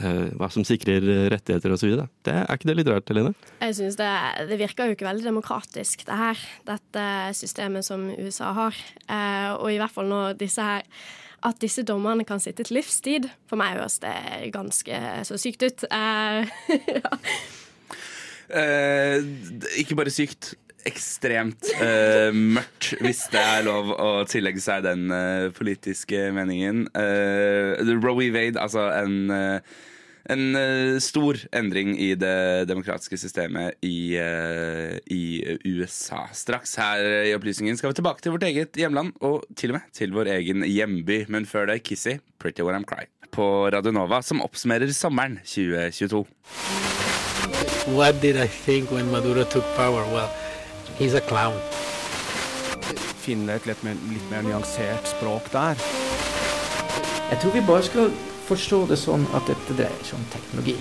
eh, 0.00 0.28
hva 0.38 0.48
som 0.52 0.64
sikrer 0.66 1.04
rettigheter 1.32 1.74
osv. 1.74 1.94
Er 2.28 2.50
ikke 2.54 2.70
det 2.70 2.76
litt 2.78 2.90
rart, 2.90 3.08
Helene? 3.10 3.32
Jeg 3.60 3.76
synes 3.78 3.98
det, 4.00 4.10
det 4.50 4.60
virker 4.60 4.88
jo 4.88 4.96
ikke 4.96 5.08
veldig 5.08 5.26
demokratisk, 5.28 6.04
det 6.08 6.20
her. 6.20 6.44
Dette 6.68 7.06
systemet 7.38 7.86
som 7.86 8.08
USA 8.16 8.52
har. 8.56 8.84
Eh, 9.06 9.50
og 9.56 9.70
i 9.72 9.80
hvert 9.80 9.94
fall 9.94 10.10
når 10.10 10.38
disse 10.40 10.64
her 10.64 10.86
At 11.40 11.56
disse 11.56 11.80
dommerne 11.88 12.26
kan 12.28 12.36
sitte 12.36 12.66
til 12.68 12.76
livstid. 12.76 13.30
For 13.48 13.56
meg 13.56 13.78
høres 13.78 13.94
det 14.02 14.50
ganske 14.52 14.96
så 15.24 15.38
sykt 15.40 15.62
ut. 15.64 15.86
Eh, 15.88 16.50
ja. 17.00 17.12
Eh, 18.60 19.24
ikke 19.80 19.96
bare 19.96 20.12
sykt. 20.12 20.52
Ekstremt 20.88 21.68
uh, 21.76 22.30
mørkt, 22.32 22.94
hvis 23.04 23.26
det 23.32 23.40
er 23.40 23.66
lov 23.66 23.92
å 23.92 24.10
tillegge 24.28 24.62
seg 24.64 24.84
den 24.86 25.12
uh, 25.12 25.50
politiske 25.56 26.30
meningen. 26.34 26.86
Uh, 26.96 27.76
Roe 28.00 28.30
Wade, 28.32 28.60
altså 28.60 28.86
en, 28.96 29.30
en 30.30 30.44
stor 31.02 31.40
endring 31.56 31.92
i 32.00 32.14
det 32.18 32.64
demokratiske 32.70 33.18
systemet 33.20 33.76
i, 33.84 34.16
i 34.16 35.22
USA. 35.68 36.24
Straks 36.36 36.76
her 36.80 37.04
i 37.28 37.34
Opplysningen 37.36 37.78
skal 37.78 37.92
vi 37.92 38.00
tilbake 38.00 38.24
til 38.24 38.36
vårt 38.36 38.46
eget 38.48 38.78
hjemland, 38.80 39.12
og 39.20 39.44
til 39.56 39.74
og 39.74 39.80
med 39.80 39.96
til 39.96 40.14
vår 40.16 40.32
egen 40.38 40.64
hjemby. 40.68 41.24
Men 41.32 41.48
før 41.50 41.72
det, 41.72 41.82
Kissy, 41.84 42.20
'Pretty 42.40 42.64
When 42.64 42.78
I'm 42.78 42.88
Crying' 42.88 43.12
På 43.30 43.68
Radio 43.70 43.92
Nova, 43.94 44.22
som 44.22 44.42
oppsummerer 44.42 44.90
sommeren 44.96 45.38
2022. 45.44 46.24
What 47.88 48.20
did 48.20 48.36
I 48.36 48.46
think 48.46 48.90
when 48.90 49.10
Maduro 49.10 49.44
took 49.44 49.64
power? 49.74 50.04
Well, 50.12 50.30
he's 50.98 51.14
a 51.14 51.20
clown. 51.20 51.56
Finne 53.20 53.54
et 53.58 53.66
litt 53.68 53.82
mer, 53.84 53.98
litt 54.10 54.30
mer 54.32 54.46
nyansert 54.46 55.06
språk 55.12 55.50
der. 55.52 55.78
Jeg 57.30 57.38
tror 57.42 57.54
vi 57.54 57.62
bare 57.68 57.86
skal 57.86 58.10
forstå 58.48 58.84
det 58.90 58.98
sånn 58.98 59.26
at 59.36 59.46
dette 59.50 59.76
dreier 59.78 60.06
seg 60.06 60.18
om 60.18 60.28
teknologi. 60.32 60.76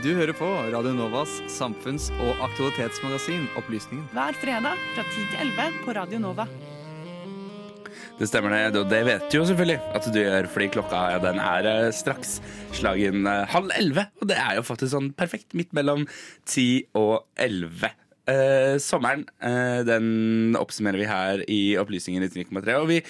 Du 0.00 0.10
hører 0.16 0.32
på 0.32 0.48
Radio 0.72 0.92
Novas 0.96 1.38
samfunns- 1.52 2.08
og 2.24 2.42
aktualitetsmagasin 2.48 3.46
Opplysningen. 3.60 4.06
Hver 4.16 4.36
fredag 4.40 4.80
fra 4.94 5.04
10 5.04 5.26
til 5.30 5.40
11 5.46 5.80
på 5.84 5.96
Radio 5.96 6.20
Nova. 6.22 6.46
Det 8.20 8.28
stemmer 8.28 8.52
det, 8.52 8.80
og 8.80 8.88
det 8.90 9.00
vet 9.06 9.26
du 9.32 9.38
jo 9.38 9.46
selvfølgelig 9.48 9.94
at 9.96 10.08
du 10.12 10.18
gjør, 10.20 10.48
fordi 10.52 10.66
klokka 10.74 11.04
ja, 11.14 11.20
den 11.20 11.38
er 11.40 11.68
eh, 11.68 11.92
straks 11.96 12.34
slagen 12.76 13.24
eh, 13.28 13.46
halv 13.48 13.72
elleve. 13.76 14.06
Og 14.20 14.28
det 14.28 14.36
er 14.36 14.58
jo 14.58 14.64
faktisk 14.68 14.92
sånn 14.92 15.12
perfekt 15.16 15.56
midt 15.56 15.72
mellom 15.76 16.04
ti 16.48 16.84
og 16.96 17.22
elleve 17.40 17.94
eh, 18.30 18.78
sommeren. 18.82 19.26
Eh, 19.42 19.80
den 19.86 20.56
oppsummerer 20.58 21.00
vi 21.00 21.08
her 21.10 21.44
i 21.50 21.60
Opplysningen 21.80 22.24
19,3. 22.26 22.76
Og 22.78 22.88
vi, 22.90 23.00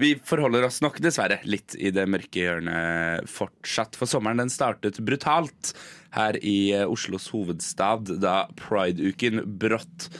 vi, 0.00 0.14
forholder 0.26 0.66
oss 0.68 0.80
nok 0.84 1.00
dessverre 1.02 1.40
litt 1.48 1.76
i 1.78 1.92
det 1.94 2.06
mørke 2.10 2.44
hjørnet 2.44 3.28
fortsatt. 3.30 3.98
For 3.98 4.10
sommeren 4.10 4.42
den 4.42 4.52
startet 4.52 5.00
brutalt 5.04 5.74
her 6.16 6.38
i 6.42 6.72
eh, 6.76 6.86
Oslos 6.88 7.30
hovedstad 7.34 8.16
da 8.22 8.44
prideuken 8.60 9.44
brått 9.60 10.10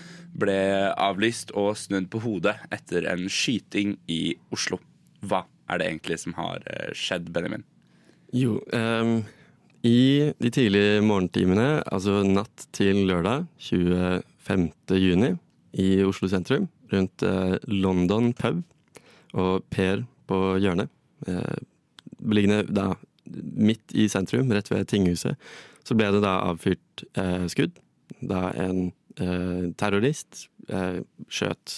ble 0.40 0.60
avlyst 0.94 1.50
og 1.58 1.74
snudd 1.78 2.06
på 2.12 2.20
hodet 2.22 2.54
etter 2.72 3.08
en 3.10 3.26
skyting 3.30 3.96
i 4.10 4.36
Oslo. 4.54 4.78
Hva 5.26 5.44
er 5.70 5.80
det 5.80 5.90
egentlig 5.90 6.20
som 6.22 6.36
har 6.38 6.62
eh, 6.70 6.94
skjedd, 6.96 7.28
Benjamin? 7.34 7.66
Jo, 8.30 8.60
um 8.70 9.20
i 9.80 10.32
de 10.36 10.50
tidlige 10.52 11.00
morgentimene, 11.00 11.80
altså 11.88 12.20
natt 12.26 12.66
til 12.76 13.06
lørdag 13.08 13.46
20. 13.64 14.20
5. 14.46 14.70
juni 14.96 15.34
i 15.72 16.02
Oslo 16.04 16.28
sentrum, 16.28 16.68
rundt 16.90 17.22
eh, 17.22 17.56
London 17.66 18.32
pub 18.34 18.62
og 19.38 19.66
Per 19.70 20.04
på 20.30 20.40
hjørnet. 20.62 20.90
Eh, 21.28 21.58
Beliggende 22.20 22.66
da 22.68 22.90
midt 23.56 23.94
i 23.96 24.08
sentrum, 24.10 24.50
rett 24.52 24.68
ved 24.68 24.88
tinghuset, 24.90 25.38
så 25.86 25.96
ble 25.96 26.10
det 26.12 26.20
da 26.24 26.40
avfyrt 26.50 27.04
eh, 27.14 27.46
skudd. 27.50 27.78
Da 28.20 28.50
en 28.58 28.90
terrorist 29.76 30.46
skjøt 31.28 31.72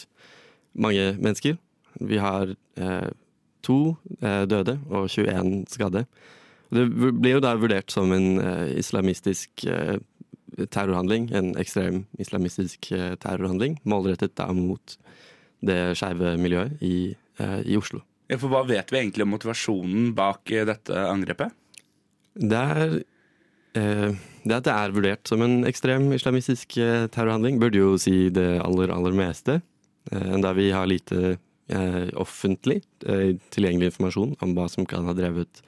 mange 0.79 1.07
mennesker. 1.19 1.57
Vi 1.99 2.19
har 2.21 2.53
to 3.67 3.79
døde 4.21 4.77
og 4.93 5.09
21 5.11 5.65
skadde. 5.73 6.05
Det 6.71 6.85
blir 6.93 7.35
jo 7.35 7.43
da 7.43 7.55
vurdert 7.59 7.91
som 7.91 8.13
en 8.15 8.39
islamistisk 8.77 9.65
terrorhandling, 10.71 11.31
en 11.35 11.53
ekstrem 11.61 12.05
islamistisk 12.23 12.91
eh, 12.93 13.15
terrorhandling, 13.23 13.79
målrettet 13.89 14.37
da 14.39 14.49
mot 14.57 14.97
det 15.63 15.95
skeive 15.99 16.35
miljøet 16.43 16.83
i, 16.83 17.15
eh, 17.39 17.61
i 17.65 17.79
Oslo. 17.79 18.03
Ja, 18.31 18.39
for 18.41 18.53
Hva 18.53 18.63
vet 18.67 18.93
vi 18.93 19.01
egentlig 19.01 19.27
om 19.27 19.35
motivasjonen 19.35 20.13
bak 20.17 20.51
eh, 20.53 20.67
dette 20.69 21.07
angrepet? 21.07 21.55
Det 22.33 22.59
er 22.59 22.95
eh, 23.79 24.21
det 24.43 24.57
at 24.57 24.67
det 24.67 24.75
er 24.75 24.95
vurdert 24.97 25.29
som 25.29 25.43
en 25.45 25.63
ekstrem 25.69 26.09
islamistisk 26.17 26.79
terrorhandling, 27.15 27.61
burde 27.63 27.79
jo 27.79 27.95
si 28.01 28.31
det 28.35 28.57
aller, 28.65 28.91
aller 28.95 29.15
meste. 29.17 29.61
Eh, 30.11 30.29
Enda 30.35 30.55
vi 30.57 30.71
har 30.75 30.89
lite 30.91 31.37
eh, 31.69 32.09
offentlig 32.19 32.81
tilgjengelig 33.03 33.93
informasjon 33.93 34.35
om 34.43 34.57
hva 34.57 34.69
som 34.71 34.89
kan 34.89 35.07
ha 35.09 35.15
drevet 35.17 35.63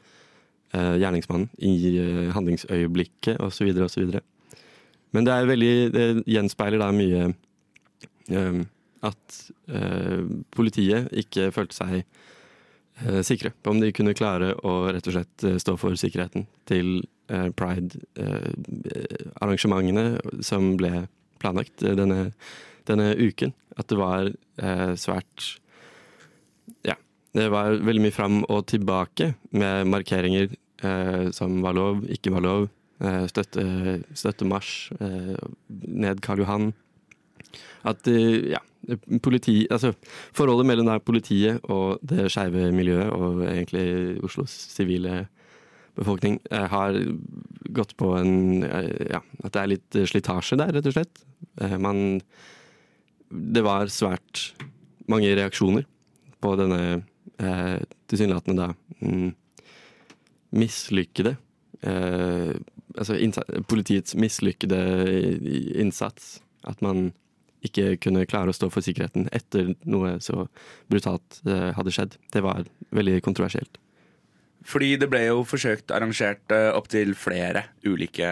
gjerningsmannen 0.75 1.53
i 1.63 2.31
handlingsøyeblikket 2.35 3.39
osv. 3.47 3.69
osv. 3.85 4.17
Men 5.15 5.27
det 5.27 5.35
veldig 5.47 5.75
Det 5.95 6.07
gjenspeiler 6.27 6.83
da 6.83 6.89
mye 6.95 7.27
eh, 8.35 8.65
at 9.05 9.37
eh, 9.69 10.25
politiet 10.55 11.11
ikke 11.25 11.51
følte 11.55 11.77
seg 11.77 11.95
eh, 12.01 13.23
sikre 13.27 13.51
på 13.55 13.71
om 13.75 13.81
de 13.83 13.93
kunne 13.97 14.15
klare 14.17 14.49
å 14.65 14.73
rett 14.89 15.07
og 15.11 15.15
slett 15.19 15.37
eh, 15.45 15.61
stå 15.63 15.73
for 15.81 15.93
sikkerheten 16.01 16.43
til 16.71 16.89
pride-arrangementene 17.57 20.07
som 20.45 20.63
ble 20.77 21.09
planlagt 21.41 21.79
denne, 21.81 22.37
denne 22.85 23.17
uken. 23.17 23.57
At 23.81 23.89
det 23.89 23.97
var 23.97 24.29
svært 25.01 25.57
Ja. 26.85 27.01
Det 27.33 27.49
var 27.49 27.81
veldig 27.81 28.05
mye 28.05 28.13
fram 28.13 28.45
og 28.45 28.69
tilbake 28.69 29.41
med 29.57 29.89
markeringer 29.89 30.53
som 31.33 31.65
var 31.65 31.73
lov, 31.81 32.05
ikke 32.13 32.29
var 32.37 32.45
lov. 32.45 32.69
Eh, 33.03 33.25
støtte, 33.27 33.65
støttemarsj 34.15 34.95
eh, 35.03 35.35
ned 35.83 36.21
Karl 36.23 36.45
Johan. 36.45 36.69
At 37.87 38.07
eh, 38.11 38.53
ja, 38.55 38.61
politi, 39.25 39.65
altså, 39.73 39.95
forholdet 40.37 40.69
mellom 40.69 40.91
politiet 41.03 41.65
og 41.67 41.99
det 42.07 42.29
skeive 42.33 42.71
miljøet, 42.75 43.11
og 43.11 43.43
egentlig 43.49 44.21
Oslos 44.25 44.55
sivile 44.75 45.25
befolkning, 45.95 46.41
har 46.51 46.97
gått 47.71 47.93
på 47.95 48.09
en 48.19 48.65
Ja, 48.67 49.21
at 49.47 49.53
det 49.55 49.61
er 49.61 49.69
litt 49.71 49.99
slitasje 50.11 50.59
der, 50.59 50.73
rett 50.75 50.89
og 50.91 50.97
slett. 50.97 51.21
Man 51.79 52.19
Det 53.31 53.63
var 53.63 53.87
svært 53.95 54.43
mange 55.07 55.31
reaksjoner 55.39 55.87
på 56.43 56.57
denne 56.59 57.05
tilsynelatende 58.11 58.59
da 58.59 59.07
mm, 59.07 59.31
mislykkede 60.59 61.37
Altså 62.95 63.19
politiets 63.69 64.15
mislykkede 64.15 64.81
innsats. 65.81 66.39
At 66.65 66.83
man 66.85 67.11
ikke 67.65 67.97
kunne 68.03 68.27
klare 68.29 68.53
å 68.53 68.57
stå 68.57 68.69
for 68.73 68.85
sikkerheten 68.85 69.27
etter 69.35 69.73
noe 69.89 70.19
så 70.25 70.47
brutalt 70.93 71.41
eh, 71.49 71.71
hadde 71.77 71.95
skjedd. 71.95 72.19
Det 72.33 72.45
var 72.45 72.69
veldig 72.95 73.19
kontroversielt. 73.25 73.81
Fordi 74.65 74.95
det 75.01 75.11
ble 75.13 75.27
jo 75.27 75.43
forsøkt 75.45 75.93
arrangert 75.93 76.53
uh, 76.55 76.73
opptil 76.73 77.13
flere 77.19 77.67
ulike, 77.85 78.29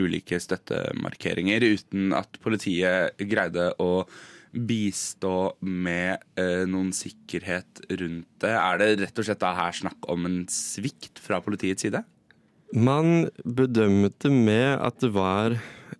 ulike 0.00 0.38
støttemarkeringer 0.40 1.66
uten 1.66 2.14
at 2.16 2.38
politiet 2.40 3.20
greide 3.28 3.74
å 3.82 4.06
bistå 4.52 5.54
med 5.64 6.20
eh, 6.36 6.64
noen 6.68 6.90
sikkerhet 6.92 7.86
rundt 7.88 8.28
det. 8.44 8.52
Er 8.52 8.80
det 8.80 8.88
rett 9.00 9.20
og 9.20 9.24
slett 9.24 9.40
da 9.40 9.54
her 9.56 9.76
snakk 9.76 10.08
om 10.12 10.28
en 10.28 10.42
svikt 10.52 11.22
fra 11.24 11.40
politiets 11.44 11.86
side? 11.86 12.02
Man 12.72 13.28
bedømte 13.44 14.30
med 14.32 14.78
at 14.80 15.00
det 15.02 15.10
var 15.12 15.56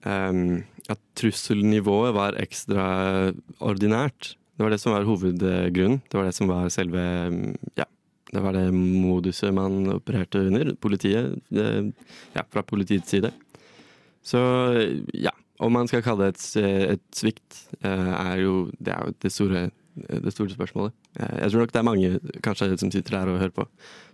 um, 0.07 0.63
At 0.89 1.01
trusselnivået 1.19 2.15
var 2.17 2.39
ekstraordinært. 2.41 4.35
Det 4.57 4.65
var 4.65 4.73
det 4.73 4.81
som 4.81 4.95
var 4.95 5.05
hovedgrunnen. 5.09 6.01
Det 6.09 6.17
var 6.19 6.29
det 6.29 6.37
som 6.37 6.49
var 6.49 6.69
selve 6.73 7.03
Ja, 7.77 7.85
det 8.33 8.43
var 8.43 8.57
det 8.57 8.73
moduset 8.73 9.53
man 9.55 9.87
opererte 9.93 10.41
under. 10.49 10.73
Politiet. 10.81 11.39
Det, 11.53 11.93
ja, 12.35 12.43
fra 12.51 12.63
politiets 12.63 13.11
side. 13.13 13.33
Så 14.25 14.41
ja. 15.15 15.33
Om 15.63 15.73
man 15.77 15.87
skal 15.87 16.03
kalle 16.03 16.27
det 16.27 16.41
et, 16.41 16.97
et 16.97 17.03
svikt, 17.15 17.69
eh, 17.85 18.13
er 18.19 18.41
jo 18.43 18.71
Det 18.83 18.91
er 18.91 19.05
jo 19.07 19.13
det 19.23 19.31
store, 19.31 19.71
det 19.95 20.33
store 20.33 20.51
spørsmålet. 20.57 20.93
Eh, 21.21 21.37
Jeg 21.45 21.51
tror 21.53 21.61
nok 21.61 21.73
det 21.73 21.79
er 21.79 21.87
mange 21.87 22.21
kanskje 22.43 22.79
som 22.81 22.91
sitter 22.91 23.19
her 23.21 23.29
og 23.31 23.39
hører 23.39 23.55
på, 23.55 23.67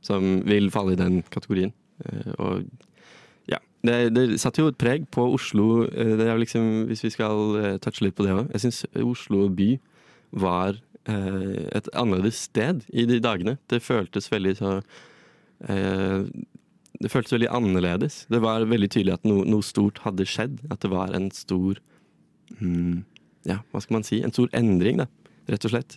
som 0.02 0.42
vil 0.44 0.68
falle 0.70 0.92
i 0.92 1.00
den 1.00 1.22
kategorien. 1.30 1.72
Eh, 2.04 2.32
Og 2.38 2.64
ja, 3.48 3.58
det, 3.86 3.96
det 4.14 4.26
satte 4.40 4.62
jo 4.62 4.68
et 4.72 4.78
preg 4.80 5.06
på 5.14 5.24
Oslo. 5.34 5.86
Eh, 5.88 6.14
Det 6.18 6.26
er 6.28 6.38
liksom, 6.38 6.86
hvis 6.90 7.04
vi 7.04 7.10
skal 7.14 7.56
eh, 7.62 7.78
touche 7.82 8.04
litt 8.04 8.16
på 8.18 8.26
det 8.26 8.34
òg. 8.36 8.50
Jeg 8.54 8.66
syns 8.66 8.84
Oslo 9.02 9.48
by 9.48 9.78
var 10.32 10.80
et 11.08 11.86
annerledes 11.96 12.36
sted 12.50 12.82
i 12.92 13.06
de 13.08 13.16
dagene. 13.24 13.54
Det 13.72 13.78
føltes 13.80 14.26
veldig 14.28 14.50
så 14.58 14.72
Det 17.00 17.08
føltes 17.08 17.32
veldig 17.32 17.48
annerledes. 17.48 18.26
Det 18.28 18.42
var 18.44 18.66
veldig 18.68 18.90
tydelig 18.92 19.14
at 19.14 19.24
noe, 19.24 19.46
noe 19.48 19.64
stort 19.64 20.02
hadde 20.04 20.26
skjedd. 20.28 20.58
At 20.68 20.82
det 20.84 20.90
var 20.92 21.14
en 21.16 21.30
stor 21.32 21.80
hmm, 22.58 23.06
Ja, 23.48 23.62
hva 23.72 23.80
skal 23.80 23.96
man 23.96 24.04
si? 24.04 24.20
En 24.20 24.34
stor 24.36 24.52
endring, 24.52 25.00
da. 25.00 25.06
Rett 25.48 25.64
og 25.64 25.72
slett. 25.72 25.96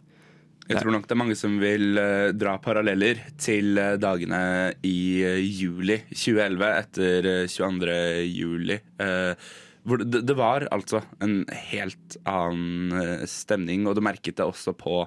Jeg 0.69 0.79
tror 0.79 0.93
nok 0.93 1.07
det 1.07 1.15
er 1.15 1.19
mange 1.19 1.37
som 1.37 1.57
vil 1.61 1.97
uh, 1.97 2.29
dra 2.37 2.55
paralleller 2.61 3.19
til 3.41 3.75
uh, 3.79 3.97
dagene 3.99 4.41
i 4.87 4.99
uh, 5.25 5.39
juli 5.41 5.97
2011 6.13 6.69
etter 6.69 7.29
eh, 7.31 7.47
22. 7.49 7.97
juli. 8.29 8.77
hvor 9.83 10.03
det, 10.05 10.21
det 10.29 10.35
var 10.37 10.67
altså 10.71 11.01
en 11.25 11.41
helt 11.71 12.17
annen 12.29 13.25
stemning, 13.27 13.87
og 13.87 13.97
du 13.97 14.03
merket 14.05 14.37
det 14.37 14.45
også 14.45 14.75
på, 14.77 15.01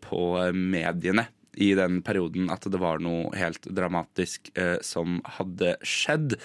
på 0.00 0.22
mediene 0.56 1.26
i 1.58 1.72
den 1.78 2.00
perioden 2.06 2.48
at 2.54 2.66
det 2.70 2.80
var 2.80 3.02
noe 3.02 3.32
helt 3.36 3.66
dramatisk 3.74 4.50
eh, 4.58 4.76
som 4.84 5.18
hadde 5.38 5.74
skjedd. 5.82 6.36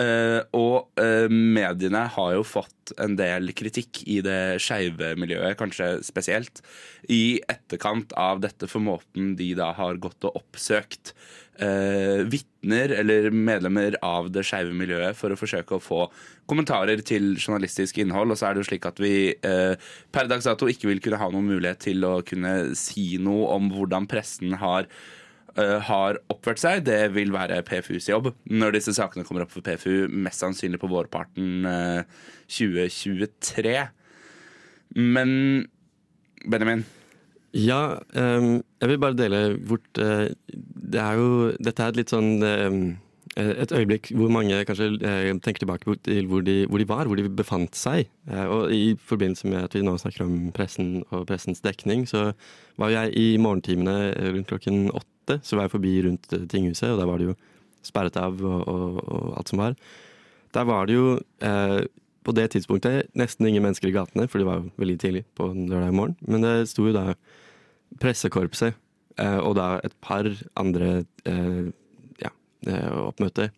Eh, 0.00 0.40
og 0.56 0.88
eh, 1.00 1.28
mediene 1.28 2.06
har 2.14 2.32
jo 2.38 2.46
fått 2.46 2.94
en 3.02 3.16
del 3.18 3.52
kritikk 3.56 4.02
i 4.10 4.20
det 4.24 4.58
skeive 4.64 5.12
miljøet, 5.20 5.58
kanskje 5.60 5.94
spesielt, 6.06 6.64
i 7.12 7.40
etterkant 7.52 8.14
av 8.18 8.42
dette 8.44 8.68
for 8.70 8.84
måten 8.84 9.34
de 9.38 9.52
da 9.58 9.72
har 9.76 10.00
gått 10.02 10.24
og 10.28 10.40
oppsøkt 10.40 11.14
eh, 11.60 12.22
vitner 12.28 12.94
eller 13.00 13.30
medlemmer 13.30 13.96
av 14.04 14.30
det 14.32 14.44
skeive 14.46 14.74
miljøet 14.76 15.16
for 15.18 15.32
å 15.32 15.38
forsøke 15.38 15.76
å 15.76 15.82
få 15.82 16.02
kommentarer 16.50 17.02
til 17.06 17.34
journalistisk 17.36 18.00
innhold. 18.02 18.32
Og 18.32 18.40
så 18.40 18.48
er 18.48 18.54
det 18.54 18.64
jo 18.64 18.68
slik 18.70 18.86
at 18.88 19.00
vi 19.02 19.14
eh, 19.34 19.74
per 20.14 20.30
dags 20.30 20.48
dato 20.48 20.70
ikke 20.70 20.90
vil 20.90 21.02
kunne 21.04 21.20
ha 21.20 21.30
noen 21.32 21.50
mulighet 21.50 21.82
til 21.88 22.06
å 22.08 22.14
kunne 22.26 22.72
si 22.78 23.16
noe 23.22 23.50
om 23.56 23.68
hvordan 23.72 24.08
pressen 24.10 24.56
har 24.62 24.88
eh, 25.56 25.78
har 25.88 26.22
oppført 26.32 26.62
seg. 26.62 26.86
Det 26.88 27.00
vil 27.16 27.34
være 27.34 27.62
PFUs 27.68 28.08
jobb 28.12 28.32
når 28.50 28.78
disse 28.78 28.96
sakene 28.96 29.26
kommer 29.28 29.46
opp 29.46 29.54
for 29.54 29.64
PFU, 29.66 30.08
mest 30.08 30.44
sannsynlig 30.44 30.80
på 30.82 30.90
vårparten 30.92 31.68
eh, 31.68 32.24
2023. 32.52 33.76
Men 34.98 35.30
Benjamin, 36.42 36.82
Ja, 37.52 37.98
um, 38.16 38.62
jeg 38.80 38.88
vil 38.88 39.00
bare 39.00 39.16
dele 39.16 39.40
bort 39.68 39.98
uh, 40.00 40.28
Det 40.48 41.00
er 41.00 41.18
jo 41.20 41.50
Dette 41.60 41.84
er 41.84 41.92
et 41.92 41.98
litt 42.00 42.12
sånn 42.12 42.30
eh, 42.46 42.76
et 43.36 43.72
øyeblikk 43.72 44.10
hvor 44.12 44.28
mange 44.32 44.58
kanskje 44.68 44.90
eh, 45.08 45.30
tenker 45.40 45.62
tilbake 45.62 45.94
til 46.04 46.26
hvor 46.28 46.42
de, 46.44 46.66
hvor 46.68 46.80
de 46.80 46.88
var, 46.88 47.08
hvor 47.08 47.16
de 47.16 47.24
befant 47.32 47.76
seg. 47.76 48.10
Eh, 48.28 48.44
og 48.44 48.72
i 48.74 48.92
forbindelse 49.08 49.48
med 49.48 49.64
at 49.64 49.76
vi 49.76 49.84
nå 49.84 49.94
snakker 49.96 50.26
om 50.26 50.50
pressen 50.52 50.98
og 51.10 51.24
pressens 51.30 51.64
dekning, 51.64 52.04
så 52.08 52.32
var 52.80 52.92
jeg 52.92 53.14
i 53.16 53.38
morgentimene 53.40 54.12
rundt 54.34 54.50
klokken 54.52 54.90
åtte, 54.92 55.38
så 55.40 55.56
var 55.56 55.64
jeg 55.68 55.74
forbi 55.78 55.94
rundt 56.08 56.28
tinghuset, 56.52 56.90
og 56.92 57.00
der 57.00 57.08
var 57.08 57.22
det 57.22 57.30
jo 57.30 57.38
sperret 57.82 58.20
av 58.20 58.36
og, 58.36 58.68
og, 58.68 59.00
og 59.00 59.32
alt 59.40 59.54
som 59.54 59.64
var. 59.64 59.80
Der 60.52 60.68
var 60.68 60.86
det 60.86 60.98
jo 60.98 61.16
på 62.22 62.34
det 62.36 62.48
tidspunktet 62.54 63.10
nesten 63.18 63.48
ingen 63.48 63.64
mennesker 63.64 63.90
i 63.90 63.94
gatene, 63.94 64.28
for 64.30 64.40
det 64.40 64.48
var 64.48 64.60
jo 64.60 64.70
veldig 64.80 64.98
tidlig 65.02 65.24
på 65.38 65.50
en 65.52 65.66
lørdag 65.70 65.94
morgen. 65.96 66.16
Men 66.26 66.44
det 66.46 66.54
sto 66.70 66.86
jo 66.88 66.94
da 66.96 67.12
pressekorpset 68.02 68.76
eh, 69.18 69.38
og 69.40 69.56
da 69.58 69.74
et 69.84 69.94
par 70.04 70.28
andre 70.58 71.04
eh, 71.28 71.72
ja, 72.22 72.32
oppmøter. 73.02 73.52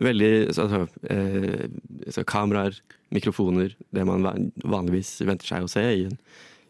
Veldig 0.00 0.32
altså, 0.48 0.86
eh, 1.12 1.66
altså, 2.06 2.24
kameraer, 2.28 2.78
mikrofoner, 3.12 3.74
det 3.90 4.06
man 4.06 4.52
vanligvis 4.62 5.18
venter 5.26 5.48
seg 5.50 5.66
å 5.66 5.70
se 5.70 5.82
i 5.82 6.04
en, 6.06 6.14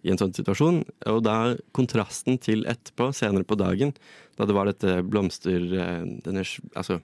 i 0.02 0.12
en 0.12 0.20
sånn 0.20 0.32
situasjon. 0.34 0.80
Og 1.12 1.20
da 1.26 1.36
kontrasten 1.76 2.40
til 2.42 2.64
etterpå, 2.70 3.10
senere 3.16 3.46
på 3.46 3.58
dagen, 3.60 3.92
da 4.38 4.48
det 4.48 4.56
var 4.56 4.70
dette 4.70 5.00
blomster... 5.06 5.68
eh, 5.72 6.02
Denne, 6.24 6.46
altså 6.74 7.00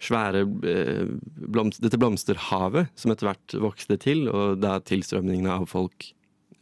svære 0.00 0.44
blomster, 0.48 1.84
Dette 1.84 2.00
blomsterhavet 2.00 2.92
som 2.98 3.12
etter 3.12 3.28
hvert 3.28 3.56
vokste 3.60 3.98
til, 4.00 4.26
og 4.32 4.60
da 4.62 4.78
tilstrømningen 4.80 5.50
av 5.52 5.66
folk 5.70 6.08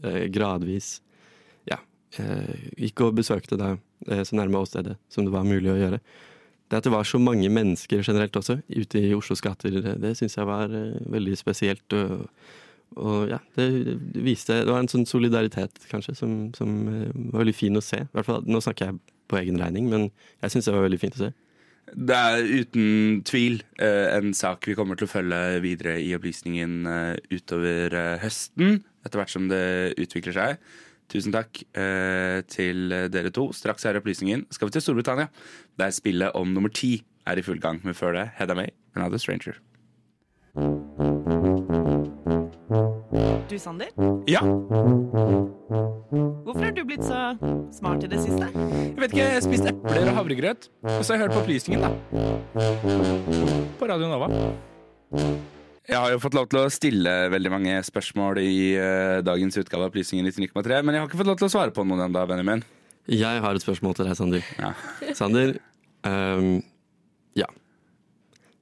eh, 0.02 0.26
gradvis 0.34 0.98
ja, 1.70 1.78
eh, 2.18 2.70
gikk 2.76 3.04
og 3.06 3.18
besøkte 3.20 3.58
da 3.60 3.76
eh, 4.08 4.24
så 4.26 4.38
nærme 4.38 4.60
åstedet 4.62 4.98
som 5.12 5.26
det 5.26 5.34
var 5.34 5.46
mulig 5.46 5.70
å 5.72 5.78
gjøre. 5.78 6.02
Det 6.68 6.76
at 6.76 6.84
det 6.84 6.92
var 6.92 7.06
så 7.08 7.20
mange 7.20 7.48
mennesker 7.48 8.02
generelt 8.04 8.36
også 8.36 8.58
ute 8.68 9.00
i 9.00 9.14
Oslos 9.16 9.40
gater, 9.44 9.80
det, 9.80 10.16
syns 10.18 10.36
jeg 10.36 10.48
var 10.48 10.72
eh, 10.74 10.98
veldig 11.08 11.36
spesielt. 11.40 11.96
Og, 11.96 12.26
og 13.00 13.30
ja, 13.32 13.38
det, 13.56 13.68
viste 14.24 14.60
Det 14.64 14.72
var 14.72 14.82
en 14.82 14.90
sånn 14.92 15.08
solidaritet, 15.08 15.80
kanskje, 15.88 16.16
som, 16.18 16.38
som 16.56 16.80
eh, 16.92 17.08
var 17.32 17.44
veldig 17.44 17.56
fin 17.56 17.80
å 17.80 17.84
se. 17.84 18.02
I 18.04 18.12
hvert 18.12 18.28
fall, 18.28 18.44
nå 18.44 18.60
snakker 18.64 18.90
jeg 18.90 19.16
på 19.28 19.40
egen 19.40 19.60
regning, 19.60 19.88
men 19.92 20.08
jeg 20.42 20.52
syns 20.52 20.68
det 20.68 20.76
var 20.76 20.84
veldig 20.84 21.00
fint 21.00 21.16
å 21.16 21.24
se. 21.26 21.32
Det 21.94 22.16
er 22.16 22.48
uten 22.62 23.22
tvil 23.26 23.62
eh, 23.80 24.08
en 24.16 24.34
sak 24.36 24.66
vi 24.68 24.76
kommer 24.78 24.98
til 24.98 25.08
å 25.08 25.12
følge 25.12 25.40
videre 25.64 25.96
i 26.02 26.10
opplysningen 26.16 26.74
eh, 26.90 27.14
utover 27.32 27.96
eh, 27.96 28.18
høsten, 28.22 28.82
etter 29.06 29.22
hvert 29.22 29.32
som 29.32 29.48
det 29.50 29.94
utvikler 30.00 30.36
seg. 30.36 30.68
Tusen 31.08 31.32
takk 31.32 31.62
til 32.52 32.92
dere 33.08 33.30
to. 33.32 33.46
Straks 33.56 33.86
er 33.88 33.96
opplysningen 33.96 34.42
skal 34.52 34.68
vi 34.68 34.74
til 34.76 34.84
Storbritannia, 34.84 35.30
der 35.80 35.94
spillet 35.96 36.36
om 36.36 36.52
nummer 36.52 36.68
ti 36.68 36.98
er 37.24 37.40
i 37.40 37.46
full 37.46 37.64
gang. 37.64 37.80
Men 37.80 37.96
før 37.96 38.12
det, 38.18 38.28
Hedda 38.36 38.58
May, 38.58 38.76
Another 38.92 39.16
Stranger. 39.16 39.56
Du, 43.48 43.56
Sander? 43.56 43.88
Ja, 44.28 44.42
Hvorfor 46.44 46.64
har 46.66 46.72
du 46.76 46.82
blitt 46.84 47.04
så 47.04 47.20
smart 47.72 48.02
i 48.04 48.10
det 48.10 48.18
siste? 48.20 48.44
jeg 48.52 48.98
vet 49.00 49.14
ikke, 49.14 49.24
jeg 49.24 49.44
spiste 49.46 49.70
epler 49.72 50.10
og 50.10 50.18
havregrøt, 50.18 50.68
og 50.84 51.00
så 51.00 51.14
har 51.14 51.16
jeg 51.16 51.22
hørt 51.22 51.32
på 51.32 51.40
opplysningen, 51.46 51.86
da. 51.86 51.90
På 53.80 53.88
Radio 53.88 54.10
Nova. 54.10 54.28
Jeg 55.88 55.96
har 55.96 56.12
jo 56.12 56.20
fått 56.20 56.36
lov 56.36 56.50
til 56.52 56.60
å 56.60 56.66
stille 56.72 57.14
veldig 57.32 57.54
mange 57.54 57.78
spørsmål 57.88 58.42
i 58.42 58.52
uh, 58.76 59.24
dagens 59.24 59.56
utgave 59.56 59.86
av 59.86 59.94
Opplysningen 59.94 60.28
19.3, 60.28 60.82
men 60.84 60.92
jeg 60.92 61.00
har 61.00 61.08
ikke 61.08 61.22
fått 61.22 61.32
lov 61.32 61.40
til 61.40 61.48
å 61.48 61.52
svare 61.56 61.72
på 61.72 61.88
noen 61.88 62.04
ennå, 62.04 62.28
Benjamin. 62.28 62.60
Jeg 63.08 63.40
har 63.40 63.56
et 63.56 63.64
spørsmål 63.64 63.96
til 63.96 64.10
deg, 64.10 64.20
Sander. 64.20 64.54
Ja. 64.60 64.74
Sander, 65.16 65.56
um, 66.04 66.58
ja. 67.38 67.48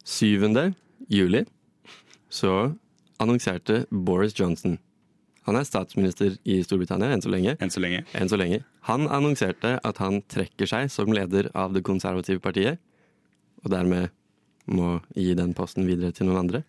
7. 0.06 0.46
juli 1.10 1.42
så 2.30 2.76
annonserte 3.22 3.84
Boris 3.90 4.36
Johnson 4.38 4.78
Han 5.46 5.54
er 5.54 5.66
statsminister 5.66 6.34
i 6.42 6.56
Storbritannia 6.66 7.12
enn 7.14 7.22
så 7.22 7.30
lenge. 7.30 7.52
Enn 7.62 7.70
så 7.70 7.78
lenge. 7.78 8.00
Enn 8.18 8.26
så 8.26 8.34
lenge. 8.34 8.64
Han 8.88 9.06
annonserte 9.06 9.76
at 9.78 10.00
han 10.02 10.18
trekker 10.26 10.66
seg 10.66 10.90
som 10.90 11.12
leder 11.14 11.52
av 11.54 11.70
det 11.76 11.84
konservative 11.86 12.42
partiet, 12.42 12.80
og 13.62 13.70
dermed 13.70 14.10
må 14.66 14.96
gi 15.14 15.36
den 15.38 15.54
posten 15.54 15.86
videre 15.86 16.10
til 16.10 16.26
noen 16.26 16.40
andre. 16.40 16.64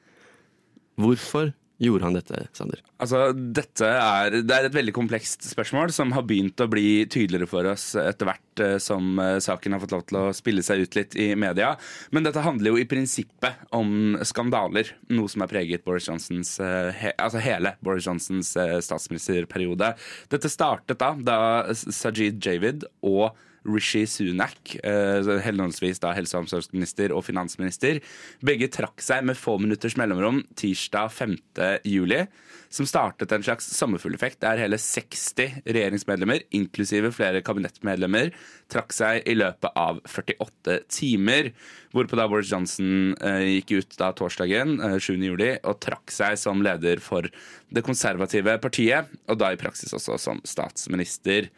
Hvorfor 1.02 1.56
gjorde 1.78 2.08
han 2.08 2.16
dette, 2.18 2.42
Sander? 2.58 2.82
Altså, 2.98 3.32
dette 3.34 3.86
er, 3.86 4.40
det 4.42 4.54
er 4.54 4.68
et 4.68 4.76
veldig 4.76 4.94
komplekst 4.96 5.46
spørsmål 5.46 5.92
som 5.94 6.13
har 6.16 6.26
begynt 6.28 6.60
å 6.63 6.70
bli 6.72 7.06
tydeligere 7.06 7.50
for 7.50 7.70
oss 7.70 7.92
etter 8.02 8.30
hvert 8.32 8.63
eh, 8.63 8.76
som 8.82 9.20
eh, 9.22 9.38
saken 9.44 9.76
har 9.76 9.84
fått 9.84 9.94
lov 9.94 10.06
til 10.10 10.20
å 10.20 10.26
spille 10.36 10.66
seg 10.66 10.86
ut 10.86 10.98
litt 10.98 11.18
i 11.20 11.30
media. 11.38 11.76
Men 12.16 12.26
dette 12.26 12.44
handler 12.46 12.74
jo 12.74 12.82
i 12.82 12.88
prinsippet 12.90 13.68
om 13.78 14.18
skandaler, 14.26 14.96
noe 15.13 15.30
som 15.32 15.46
har 15.46 15.52
preget 15.52 15.86
Boris 15.86 16.10
Johnsons, 16.10 16.56
eh, 16.63 16.90
he, 16.98 17.13
altså 17.22 17.44
hele 17.46 17.76
Boris 17.86 18.10
Johnsons 18.10 18.56
statsministerperiode. 18.58 19.94
Dette 20.34 20.52
startet 20.52 21.02
da 21.02 21.13
da 21.28 21.40
Sajid 21.74 22.42
Javid 22.44 22.88
og 23.06 23.36
Rishi 23.67 24.06
Sunak, 24.10 24.75
eh, 24.84 25.27
henholdsvis 25.43 25.99
da 26.03 26.13
helse- 26.15 26.38
og 26.38 26.45
omsorgsminister 26.45 27.13
og 27.15 27.25
finansminister, 27.27 28.01
begge 28.41 28.69
trakk 28.71 29.03
seg 29.03 29.25
med 29.27 29.38
få 29.38 29.58
minutters 29.60 29.97
mellomrom 29.99 30.43
tirsdag 30.56 31.12
5. 31.12 31.38
juli, 31.84 32.25
som 32.69 32.88
startet 32.88 33.32
en 33.32 33.43
slags 33.43 33.69
sommerfugleffekt 33.77 34.41
der 34.43 34.60
hele 34.60 34.77
60 34.77 35.62
regjeringsmedlemmer, 35.65 36.43
inklusive 36.51 37.13
flere 37.15 37.41
kabinettmedlemmer, 37.45 38.34
trakk 38.71 38.95
seg 38.95 39.27
i 39.27 39.36
løpet 39.38 39.71
av 39.75 40.01
48 40.08 40.80
timer. 40.91 41.51
Hvorpå 41.95 42.19
da 42.19 42.27
Boris 42.27 42.51
Johnson 42.51 43.15
eh, 43.23 43.58
gikk 43.58 43.77
ut 43.77 43.97
da 43.99 44.12
torsdagen 44.15 44.77
eh, 44.84 44.97
7. 44.99 45.15
juli 45.23 45.53
og 45.63 45.80
trakk 45.84 46.12
seg 46.13 46.36
som 46.39 46.63
leder 46.65 46.99
for 47.03 47.30
det 47.73 47.84
konservative 47.84 48.56
partiet, 48.63 49.10
og 49.27 49.39
da 49.41 49.51
i 49.51 49.60
praksis 49.60 49.93
også 49.95 50.15
som 50.21 50.39
statsminister. 50.47 51.49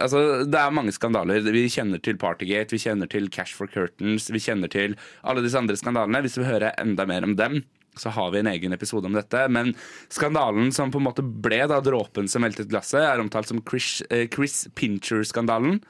Altså, 0.00 0.44
det 0.48 0.60
er 0.60 0.74
mange 0.74 0.94
skandaler. 0.94 1.44
Vi 1.52 1.66
kjenner 1.72 2.00
til 2.00 2.16
Partygate, 2.20 2.72
vi 2.72 2.80
kjenner 2.80 3.10
til 3.10 3.28
Cash 3.32 3.56
for 3.58 3.68
Curtains, 3.68 4.30
vi 4.32 4.40
kjenner 4.40 4.72
til 4.72 4.96
alle 5.22 5.44
disse 5.44 5.60
andre 5.60 5.76
skandalene. 5.76 6.22
Hvis 6.24 6.38
du 6.38 6.42
vil 6.42 6.52
høre 6.54 6.72
enda 6.80 7.06
mer 7.10 7.26
om 7.28 7.36
dem, 7.36 7.60
så 8.00 8.10
har 8.14 8.32
vi 8.32 8.40
en 8.40 8.50
egen 8.50 8.74
episode 8.74 9.06
om 9.06 9.16
dette. 9.16 9.44
Men 9.52 9.74
skandalen 10.12 10.72
som 10.74 10.92
på 10.94 11.02
en 11.02 11.08
måte 11.10 11.22
ble 11.22 11.60
da 11.70 11.80
dråpen 11.84 12.30
som 12.30 12.46
veltet 12.46 12.70
glasset, 12.72 13.02
er 13.04 13.22
omtalt 13.22 13.50
som 13.50 13.62
Chris, 13.68 14.00
eh, 14.10 14.26
Chris 14.32 14.64
Pincher-skandalen. 14.74 15.82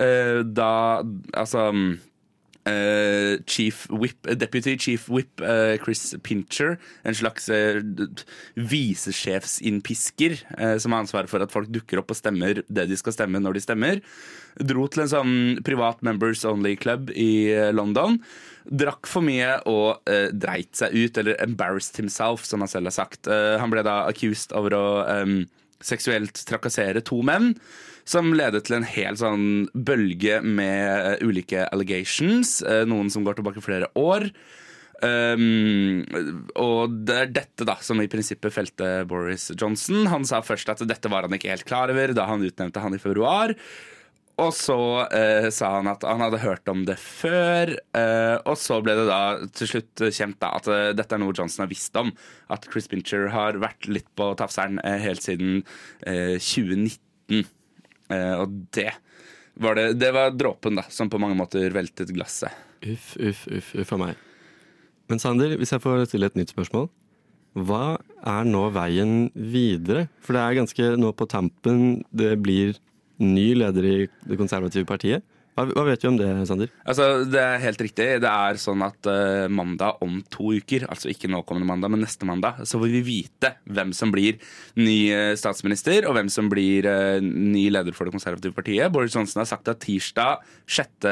Eh, 0.00 0.40
da 0.42 1.02
altså 1.36 1.68
eh, 2.68 3.36
chief 3.48 3.86
whip, 3.90 4.28
Deputy 4.38 4.76
Chief 4.78 5.08
Whip 5.12 5.42
uh, 5.42 5.76
Chris 5.82 6.14
Pincher, 6.22 6.76
en 7.06 7.16
slags 7.16 7.48
uh, 7.50 7.80
visesjefsinnpisker 8.56 10.38
uh, 10.58 10.76
som 10.82 10.94
har 10.94 11.04
ansvaret 11.04 11.30
for 11.30 11.44
at 11.44 11.54
folk 11.54 11.70
dukker 11.72 12.02
opp 12.02 12.12
og 12.12 12.18
stemmer 12.18 12.62
det 12.66 12.88
de 12.90 12.98
skal 12.98 13.14
stemme 13.16 13.40
når 13.42 13.56
de 13.56 13.64
stemmer, 13.64 14.02
dro 14.64 14.86
til 14.88 15.04
en 15.04 15.10
sånn 15.10 15.34
privat 15.66 16.02
members 16.06 16.44
only 16.48 16.74
club 16.80 17.10
i 17.12 17.48
eh, 17.52 17.72
London. 17.74 18.18
Drakk 18.66 19.08
for 19.08 19.24
mye 19.24 19.58
og 19.68 20.08
eh, 20.10 20.30
dreit 20.32 20.72
seg 20.78 20.94
ut, 20.96 21.18
eller 21.20 21.38
embarrassed 21.44 22.00
himself, 22.00 22.46
som 22.48 22.64
han 22.64 22.72
selv 22.72 22.90
har 22.90 22.96
sagt. 22.96 23.28
Eh, 23.30 23.56
han 23.60 23.72
ble 23.72 23.84
da 23.86 24.04
accused 24.08 24.54
over 24.56 24.76
å 24.76 24.86
um, 25.04 25.36
seksuelt 25.84 26.40
trakassere 26.48 27.04
to 27.04 27.20
menn. 27.26 27.54
Som 28.06 28.30
ledet 28.38 28.66
til 28.68 28.78
en 28.78 28.86
hel 28.86 29.16
sånn 29.18 29.66
bølge 29.74 30.38
med 30.44 31.16
eh, 31.16 31.26
ulike 31.26 31.64
allegations, 31.74 32.60
eh, 32.62 32.84
noen 32.86 33.10
som 33.10 33.26
går 33.26 33.40
tilbake 33.40 33.64
flere 33.64 33.90
år. 33.98 34.28
Um, 34.96 36.06
og 36.56 36.94
det 37.04 37.16
er 37.20 37.32
dette 37.42 37.66
da 37.68 37.74
som 37.84 37.98
i 38.00 38.08
prinsippet 38.08 38.54
felte 38.54 38.86
Boris 39.08 39.50
Johnson. 39.52 40.06
Han 40.08 40.24
sa 40.24 40.40
først 40.44 40.70
at 40.72 40.86
dette 40.88 41.10
var 41.12 41.26
han 41.26 41.36
ikke 41.36 41.50
helt 41.52 41.66
klar 41.68 41.92
over 41.92 42.14
da 42.16 42.24
han 42.30 42.46
utnevnte 42.46 42.80
han 42.80 42.96
i 42.96 43.02
februar. 43.02 43.52
Og 44.36 44.52
så 44.52 44.78
uh, 45.08 45.48
sa 45.52 45.70
han 45.78 45.88
at 45.88 46.04
han 46.04 46.20
hadde 46.20 46.42
hørt 46.42 46.68
om 46.68 46.84
det 46.88 46.98
før. 47.00 47.72
Uh, 47.96 48.36
og 48.44 48.56
så 48.60 48.78
ble 48.84 48.96
det 48.98 49.06
da 49.08 49.20
til 49.56 49.70
slutt 49.70 50.06
kjent 50.12 50.38
da 50.44 50.52
at 50.58 50.68
uh, 50.68 50.92
dette 50.96 51.16
er 51.16 51.22
noe 51.22 51.36
Johnson 51.36 51.64
har 51.64 51.72
visst 51.72 51.96
om. 51.96 52.12
At 52.52 52.68
Chris 52.70 52.88
Bincher 52.92 53.30
har 53.32 53.60
vært 53.62 53.88
litt 53.88 54.08
på 54.16 54.30
tafseren 54.38 54.78
helt 54.84 55.24
siden 55.24 55.62
eh, 56.06 56.36
2019. 56.36 57.48
Eh, 58.12 58.34
og 58.38 58.52
det 58.76 58.90
var, 59.56 59.78
det, 59.78 59.88
det 60.00 60.12
var 60.14 60.34
dråpen 60.36 60.78
da, 60.78 60.86
som 60.92 61.10
på 61.12 61.20
mange 61.22 61.38
måter 61.38 61.72
veltet 61.74 62.12
glasset. 62.14 62.52
Uff, 62.86 63.14
uff, 63.16 63.46
uff, 63.48 63.72
uff 63.80 63.92
a 63.96 64.00
meg. 64.00 64.22
Men 65.10 65.22
Sander, 65.22 65.54
hvis 65.58 65.72
jeg 65.74 65.82
får 65.82 66.06
stille 66.10 66.28
et 66.30 66.38
nytt 66.38 66.52
spørsmål. 66.54 66.88
Hva 67.56 67.96
er 68.20 68.44
nå 68.44 68.66
veien 68.74 69.30
videre? 69.32 70.10
For 70.20 70.36
det 70.36 70.42
er 70.42 70.58
ganske 70.58 70.88
nå 71.00 71.12
på 71.16 71.28
tampen 71.30 72.02
det 72.12 72.34
blir 72.44 72.76
ny 73.22 73.46
leder 73.56 73.86
i 73.88 73.96
det 74.28 74.36
konservative 74.36 74.84
partiet. 74.88 75.24
Hva, 75.56 75.64
hva 75.72 75.86
vet 75.86 76.02
vi 76.04 76.08
om 76.10 76.16
det, 76.20 76.28
Sander? 76.48 76.72
Altså, 76.84 77.24
Det 77.32 77.40
er 77.40 77.62
helt 77.62 77.80
riktig. 77.80 78.06
Det 78.20 78.28
er 78.28 78.58
sånn 78.60 78.82
at 78.84 79.08
uh, 79.08 79.46
mandag 79.48 80.02
om 80.04 80.18
to 80.32 80.50
uker, 80.52 80.84
altså 80.92 81.08
ikke 81.08 81.30
nå 81.32 81.40
kommende 81.48 81.70
mandag, 81.70 81.94
men 81.94 82.02
neste 82.04 82.28
mandag, 82.28 82.60
så 82.68 82.80
vil 82.82 82.92
vi 82.98 83.04
vite 83.06 83.54
hvem 83.64 83.94
som 83.96 84.12
blir 84.12 84.36
ny 84.76 84.98
eh, 85.14 85.32
statsminister, 85.38 86.04
og 86.08 86.16
hvem 86.18 86.28
som 86.32 86.50
blir 86.52 86.84
uh, 86.84 87.24
ny 87.24 87.70
leder 87.72 87.96
for 87.96 88.04
Det 88.04 88.12
konservative 88.18 88.56
partiet. 88.56 88.92
Boris 88.92 89.16
Johnson 89.16 89.40
har 89.40 89.48
sagt 89.48 89.70
at 89.72 89.80
tirsdag 89.80 90.44
6. 90.68 91.08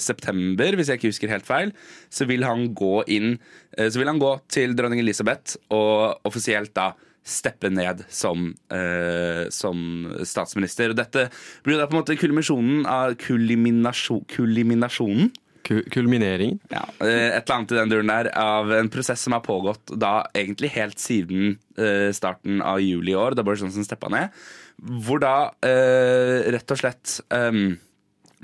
september, 0.00 0.78
hvis 0.78 0.88
jeg 0.88 1.00
ikke 1.00 1.12
husker 1.12 1.34
helt 1.34 1.48
feil, 1.48 1.74
så 2.08 2.24
vil 2.30 2.46
han 2.48 2.70
gå 2.76 3.02
inn 3.12 3.34
uh, 3.36 3.90
Så 3.90 4.00
vil 4.00 4.08
han 4.08 4.22
gå 4.22 4.32
til 4.48 4.72
dronning 4.78 5.04
Elisabeth 5.04 5.60
og 5.68 6.24
offisielt 6.24 6.72
da 6.76 6.94
steppe 7.26 7.68
ned 7.74 8.04
som, 8.12 8.52
eh, 8.70 9.48
som 9.50 9.80
statsminister. 10.22 10.92
Og 10.92 10.98
dette 11.00 11.26
blir 11.66 11.80
da 11.80 11.88
på 11.88 11.96
en 11.96 12.02
måte 12.04 12.16
kulminasjonen 12.20 12.86
av 12.86 13.16
kulminasjon, 13.18 14.22
kulminasjonen 14.30 15.32
Ku- 15.66 15.82
Kulmineringen? 15.90 16.60
ja, 16.70 16.84
eh, 17.02 17.34
et 17.34 17.42
eller 17.50 17.56
annet 17.56 17.72
i 17.72 17.78
den 17.80 17.90
duren 17.90 18.06
der 18.12 18.28
av 18.38 18.70
en 18.70 18.88
prosess 18.88 19.24
som 19.26 19.34
har 19.34 19.40
pågått 19.42 19.90
da 19.98 20.20
egentlig 20.32 20.70
helt 20.76 21.02
siden 21.02 21.56
eh, 21.76 22.12
starten 22.14 22.60
av 22.62 22.78
juli 22.78 23.10
i 23.10 23.18
år, 23.18 23.34
da 23.34 23.42
Boris 23.42 23.64
Johnson 23.64 23.82
steppa 23.82 24.06
ned. 24.14 24.30
Hvor 24.78 25.18
da 25.18 25.50
eh, 25.66 26.46
rett 26.54 26.70
og 26.70 26.78
slett 26.78 27.16
em, 27.34 27.80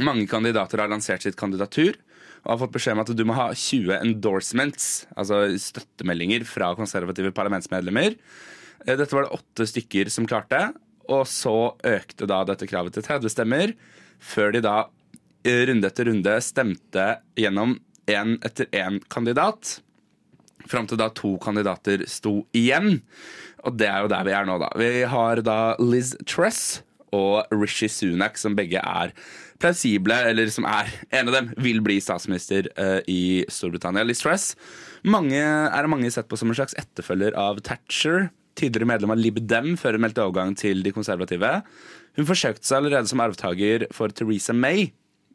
mange 0.03 0.27
kandidater 0.27 0.83
har 0.83 0.91
lansert 0.91 1.23
sitt 1.23 1.39
kandidatur. 1.39 1.95
Og 2.43 2.57
har 2.57 2.59
fått 2.65 2.73
beskjed 2.75 2.97
om 2.97 3.05
at 3.05 3.15
du 3.15 3.23
må 3.29 3.37
ha 3.39 3.53
20 3.55 4.01
endorsements, 4.03 5.05
altså 5.15 5.45
støttemeldinger 5.63 6.43
fra 6.43 6.73
konservative 6.75 7.31
parlamentsmedlemmer. 7.37 8.17
Eh, 8.87 8.97
Dette 8.97 9.15
var 9.15 9.27
det 9.27 9.37
åtte 9.39 9.69
stykker 9.69 10.11
som 10.13 10.27
klarte. 10.29 10.73
Og 11.13 11.27
så 11.29 11.75
økte 11.87 12.29
da 12.31 12.43
dette 12.47 12.69
kravet 12.71 12.95
til 12.95 13.05
30 13.05 13.33
stemmer, 13.35 13.73
før 14.23 14.53
de 14.55 14.63
da 14.65 14.77
eh, 15.43 15.65
runde 15.69 15.89
etter 15.89 16.07
runde 16.09 16.37
stemte 16.45 17.07
gjennom 17.39 17.77
én 18.11 18.37
etter 18.47 18.71
én 18.71 19.01
kandidat. 19.13 19.81
Fram 20.71 20.87
til 20.87 21.01
da 21.01 21.11
to 21.11 21.35
kandidater 21.43 22.07
sto 22.11 22.45
igjen. 22.55 23.01
Og 23.67 23.77
det 23.79 23.91
er 23.91 24.05
jo 24.05 24.11
der 24.13 24.27
vi 24.27 24.35
er 24.39 24.47
nå, 24.47 24.59
da. 24.63 24.71
Vi 24.79 25.05
har 25.11 25.43
da 25.43 25.59
Liz 25.83 26.15
Truss 26.27 26.83
og 27.13 27.51
Rishi 27.53 27.91
Sunak, 27.93 28.39
som 28.41 28.55
begge 28.57 28.81
er 28.81 29.13
plausible, 29.63 30.17
eller 30.31 30.49
som 30.51 30.65
er 30.67 30.89
En 31.13 31.29
av 31.29 31.35
dem 31.37 31.51
vil 31.61 31.83
bli 31.85 31.99
statsminister 32.03 32.71
uh, 32.79 33.01
i 33.07 33.45
Storbritannia. 33.53 34.07
Liz 34.07 34.23
Truss 34.23 34.53
mange, 35.03 35.43
er 35.43 35.91
mange 35.91 36.11
sett 36.15 36.29
på 36.31 36.39
som 36.39 36.51
en 36.51 36.57
slags 36.57 36.77
etterfølger 36.79 37.35
av 37.39 37.61
Thatcher. 37.67 38.31
Tidligere 38.59 38.89
medlem 38.89 39.15
av 39.15 39.21
Lib 39.21 39.41
Dem 39.49 39.77
før 39.81 39.97
hun 39.97 40.05
meldte 40.05 40.25
overgang 40.25 40.57
til 40.59 40.83
de 40.85 40.93
konservative. 40.95 41.61
Hun 42.19 42.29
forsøkte 42.29 42.69
seg 42.69 42.83
allerede 42.83 43.09
som 43.09 43.23
arvtaker 43.25 43.87
for 43.97 44.13
Theresa 44.13 44.55
May 44.57 44.91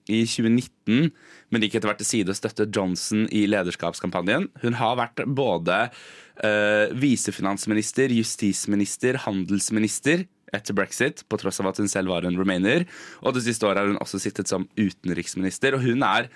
i 0.08 0.22
2019, 0.24 1.10
men 1.52 1.64
gikk 1.64 1.78
etter 1.78 1.90
hvert 1.90 2.00
til 2.02 2.10
side 2.10 2.32
og 2.32 2.38
støttet 2.40 2.76
Johnson 2.76 3.26
i 3.36 3.44
lederskapskampanjen. 3.50 4.48
Hun 4.64 4.78
har 4.80 4.96
vært 5.00 5.24
både 5.36 5.80
uh, 5.90 6.86
visefinansminister, 6.96 8.14
justisminister, 8.16 9.20
handelsminister 9.26 10.26
etter 10.56 10.78
brexit, 10.78 11.26
på 11.28 11.40
tross 11.42 11.60
av 11.60 11.74
at 11.74 11.82
hun 11.82 11.92
selv 11.92 12.14
var 12.14 12.28
en 12.28 12.38
remainer. 12.40 12.88
Og 13.20 13.36
det 13.36 13.44
siste 13.48 13.68
året 13.68 13.82
har 13.82 13.92
hun 13.92 14.00
også 14.00 14.22
sittet 14.24 14.48
som 14.48 14.68
utenriksminister. 14.80 15.76
Og 15.76 15.84
hun 15.84 16.06
er 16.08 16.30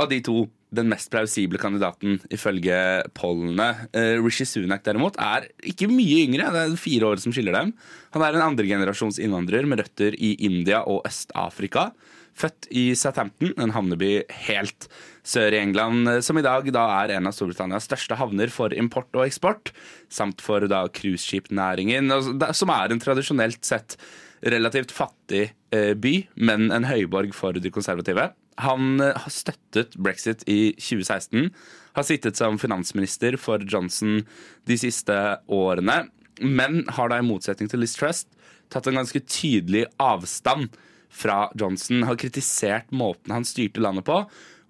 av 0.00 0.10
de 0.10 0.20
to 0.24 0.44
den 0.74 0.90
mest 0.90 1.10
plausible 1.12 1.60
kandidaten 1.62 2.18
ifølge 2.34 2.76
pollene. 3.16 3.68
Uh, 3.94 4.18
Rishi 4.24 4.46
Sunak 4.48 4.84
derimot 4.86 5.18
er 5.22 5.48
ikke 5.62 5.90
mye 5.90 6.24
yngre, 6.26 6.50
det 6.54 6.64
er 6.64 6.80
fire 6.80 7.12
år 7.12 7.22
som 7.22 7.34
skiller 7.34 7.56
dem. 7.56 7.72
Han 8.16 8.26
er 8.26 8.36
en 8.36 8.48
andregenerasjons 8.50 9.20
innvandrer 9.22 9.66
med 9.68 9.82
røtter 9.84 10.18
i 10.18 10.34
India 10.46 10.84
og 10.84 11.02
Øst-Afrika. 11.08 11.90
Født 12.34 12.66
i 12.74 12.88
Southampton, 12.98 13.52
en 13.62 13.72
havneby 13.74 14.24
helt 14.48 14.88
sør 15.26 15.54
i 15.54 15.60
England, 15.62 16.08
eh, 16.10 16.20
som 16.24 16.38
i 16.38 16.44
dag 16.44 16.66
da 16.74 16.84
er 16.98 17.14
en 17.14 17.30
av 17.30 17.34
Storbritannias 17.36 17.86
største 17.86 18.18
havner 18.18 18.50
for 18.50 18.74
import 18.74 19.10
og 19.14 19.28
eksport, 19.28 19.70
samt 20.10 20.42
for 20.42 20.66
da 20.70 20.84
cruiseskipnæringen, 20.90 22.10
som 22.50 22.74
er 22.74 22.90
en 22.90 23.02
tradisjonelt 23.02 23.62
sett 23.66 23.96
relativt 24.44 24.92
fattig 24.92 25.46
eh, 25.72 25.94
by, 25.94 26.16
men 26.34 26.72
en 26.74 26.88
høyborg 26.88 27.32
for 27.36 27.56
de 27.56 27.72
konservative. 27.72 28.32
Han 28.62 29.00
eh, 29.02 29.16
har 29.16 29.32
støttet 29.32 29.96
brexit 29.96 30.44
i 30.50 30.74
2016, 30.78 31.50
har 31.94 32.06
sittet 32.06 32.38
som 32.38 32.58
finansminister 32.58 33.38
for 33.40 33.62
Johnson 33.70 34.22
de 34.68 34.78
siste 34.78 35.16
årene, 35.50 36.04
men 36.42 36.82
har 36.96 37.10
da 37.10 37.20
i 37.20 37.26
motsetning 37.26 37.70
til 37.70 37.84
Liz 37.84 37.94
Truss 37.98 38.24
tatt 38.72 38.88
en 38.90 38.98
ganske 38.98 39.20
tydelig 39.28 39.84
avstand 40.02 40.74
fra 41.14 41.46
Johnson, 41.54 42.02
har 42.08 42.18
kritisert 42.18 42.90
måten 42.90 43.34
han 43.34 43.46
styrte 43.46 43.82
landet 43.82 44.06
på, 44.08 44.24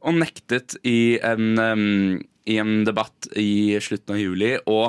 og 0.05 0.19
nektet 0.21 0.77
i 0.85 1.17
en, 1.25 1.55
um, 1.57 2.19
i 2.45 2.59
en 2.61 2.83
debatt 2.85 3.31
i 3.41 3.79
slutten 3.81 4.17
av 4.17 4.21
juli 4.21 4.51
å 4.69 4.81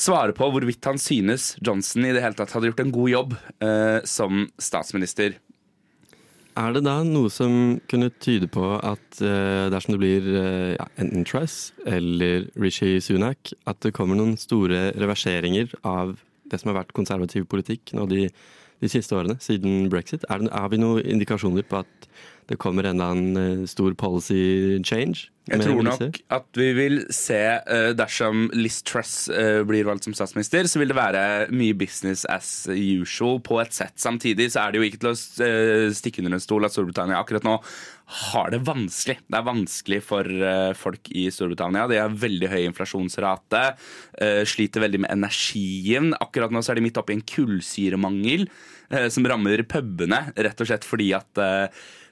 svare 0.00 0.32
på 0.36 0.48
hvorvidt 0.48 0.86
han 0.88 1.00
synes 1.00 1.52
Johnson 1.60 2.06
i 2.06 2.14
det 2.16 2.22
hele 2.24 2.38
tatt 2.38 2.54
hadde 2.54 2.70
gjort 2.70 2.80
en 2.86 2.94
god 2.94 3.12
jobb 3.12 3.36
uh, 3.36 4.00
som 4.08 4.46
statsminister. 4.56 5.36
Er 6.58 6.72
det 6.74 6.82
da 6.82 6.96
noe 7.06 7.30
som 7.30 7.78
kunne 7.90 8.10
tyde 8.22 8.48
på 8.50 8.64
at 8.76 9.20
uh, 9.22 9.68
dersom 9.70 9.94
det 9.94 10.00
blir 10.02 10.26
uh, 10.34 10.88
enten 10.98 11.26
Truss 11.28 11.70
eller 11.86 12.48
Rishi 12.58 12.98
Sunak, 13.04 13.52
at 13.70 13.78
det 13.84 13.94
kommer 13.94 14.18
noen 14.18 14.34
store 14.40 14.90
reverseringer 14.98 15.70
av 15.86 16.16
det 16.50 16.58
som 16.58 16.72
har 16.72 16.80
vært 16.80 16.96
konservativ 16.96 17.46
politikk 17.50 17.94
nå 17.94 18.08
de, 18.10 18.26
de 18.82 18.90
siste 18.90 19.14
årene, 19.14 19.38
siden 19.42 19.86
brexit? 19.92 20.26
Er 20.28 20.42
det, 20.42 20.50
har 20.50 20.72
vi 20.72 20.82
noen 20.82 21.06
indikasjoner 21.06 21.66
på 21.70 21.84
at 21.84 22.10
det 22.50 22.58
kommer 22.58 22.86
en 22.88 22.98
eller 22.98 23.12
annen 23.12 23.36
eh, 23.62 23.66
stor 23.70 23.94
policy 23.94 24.80
change? 24.82 25.28
Jeg 25.50 25.64
tror 25.64 25.82
nok 25.82 26.18
at 26.30 26.58
vi 26.58 26.68
vil 26.76 26.96
se, 27.14 27.38
eh, 27.58 27.90
dersom 27.98 28.48
Liz 28.54 28.80
Truss 28.86 29.28
eh, 29.34 29.62
blir 29.66 29.86
valgt 29.86 30.06
som 30.06 30.14
statsminister, 30.14 30.66
så 30.70 30.78
vil 30.78 30.90
det 30.92 30.98
være 30.98 31.22
mye 31.54 31.76
business 31.78 32.24
as 32.30 32.66
usual 32.70 33.38
på 33.46 33.60
et 33.62 33.74
sett. 33.74 33.94
Samtidig 34.02 34.48
så 34.54 34.64
er 34.64 34.72
det 34.72 34.80
jo 34.80 34.88
ikke 34.88 35.00
til 35.04 35.12
å 35.12 35.92
stikke 35.94 36.22
under 36.22 36.36
en 36.36 36.42
stol 36.42 36.66
at 36.66 36.74
Storbritannia 36.74 37.18
akkurat 37.18 37.46
nå 37.46 37.56
har 38.20 38.50
det 38.50 38.62
vanskelig. 38.66 39.20
Det 39.26 39.38
er 39.38 39.46
vanskelig 39.46 40.00
for 40.02 40.26
folk 40.78 41.10
i 41.14 41.28
Storbritannia. 41.30 41.86
De 41.90 42.00
har 42.02 42.18
veldig 42.24 42.50
høy 42.50 42.64
inflasjonsrate, 42.64 43.62
sliter 44.50 44.82
veldig 44.82 45.04
med 45.04 45.14
energien. 45.14 46.10
Akkurat 46.18 46.50
nå 46.50 46.62
så 46.62 46.74
er 46.74 46.80
de 46.80 46.86
midt 46.88 46.98
oppi 46.98 47.14
i 47.14 47.20
en 47.20 47.26
kullsyremangel 47.26 48.48
som 49.14 49.30
rammer 49.30 49.62
pubene, 49.70 50.24
rett 50.34 50.62
og 50.62 50.66
slett 50.66 50.86
fordi 50.86 51.12
at 51.14 51.42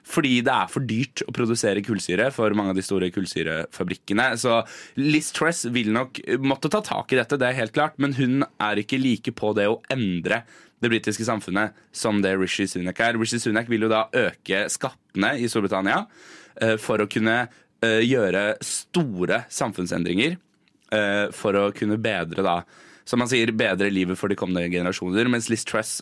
fordi 0.07 0.39
det 0.45 0.53
er 0.53 0.71
for 0.71 0.85
dyrt 0.87 1.23
å 1.27 1.33
produsere 1.35 1.83
kullsyre 1.85 2.29
for 2.35 2.55
mange 2.57 2.73
av 2.73 2.79
de 2.79 2.85
store 2.85 3.11
kullsyrefabrikkene. 3.13 4.31
Så 4.39 4.61
Liz 4.99 5.33
Truss 5.35 5.65
vil 5.73 5.91
nok 5.95 6.21
måtte 6.41 6.71
ta 6.71 6.81
tak 6.85 7.13
i 7.13 7.19
dette, 7.19 7.37
det 7.39 7.49
er 7.49 7.59
helt 7.59 7.75
klart, 7.75 7.99
men 8.01 8.15
hun 8.17 8.43
er 8.61 8.81
ikke 8.81 9.01
like 9.01 9.35
på 9.37 9.53
det 9.57 9.69
å 9.69 9.79
endre 9.93 10.43
det 10.79 10.89
britiske 10.89 11.25
samfunnet 11.27 11.75
som 11.91 12.21
det 12.23 12.35
Rishi 12.39 12.67
Sunak 12.67 12.99
er. 13.03 13.17
Rishi 13.19 13.39
Sunak 13.39 13.69
vil 13.69 13.85
jo 13.85 13.91
da 13.91 14.05
øke 14.15 14.65
skattene 14.71 15.33
i 15.39 15.49
Storbritannia 15.51 16.03
eh, 16.61 16.75
for 16.79 17.03
å 17.03 17.09
kunne 17.11 17.41
eh, 17.83 17.99
gjøre 18.05 18.53
store 18.65 19.43
samfunnsendringer 19.51 20.37
eh, 20.95 21.25
for 21.35 21.59
å 21.59 21.65
kunne 21.75 21.99
bedre 22.01 22.45
da 22.45 22.61
som 23.09 23.23
han 23.23 23.29
sier, 23.31 23.51
bedre 23.57 23.89
livet 23.89 24.19
for 24.19 24.29
de 24.29 24.37
kommende 24.37 24.69
generasjoner. 24.69 25.27
Mens 25.33 25.47
Liz 25.49 25.63
Truss 25.65 25.95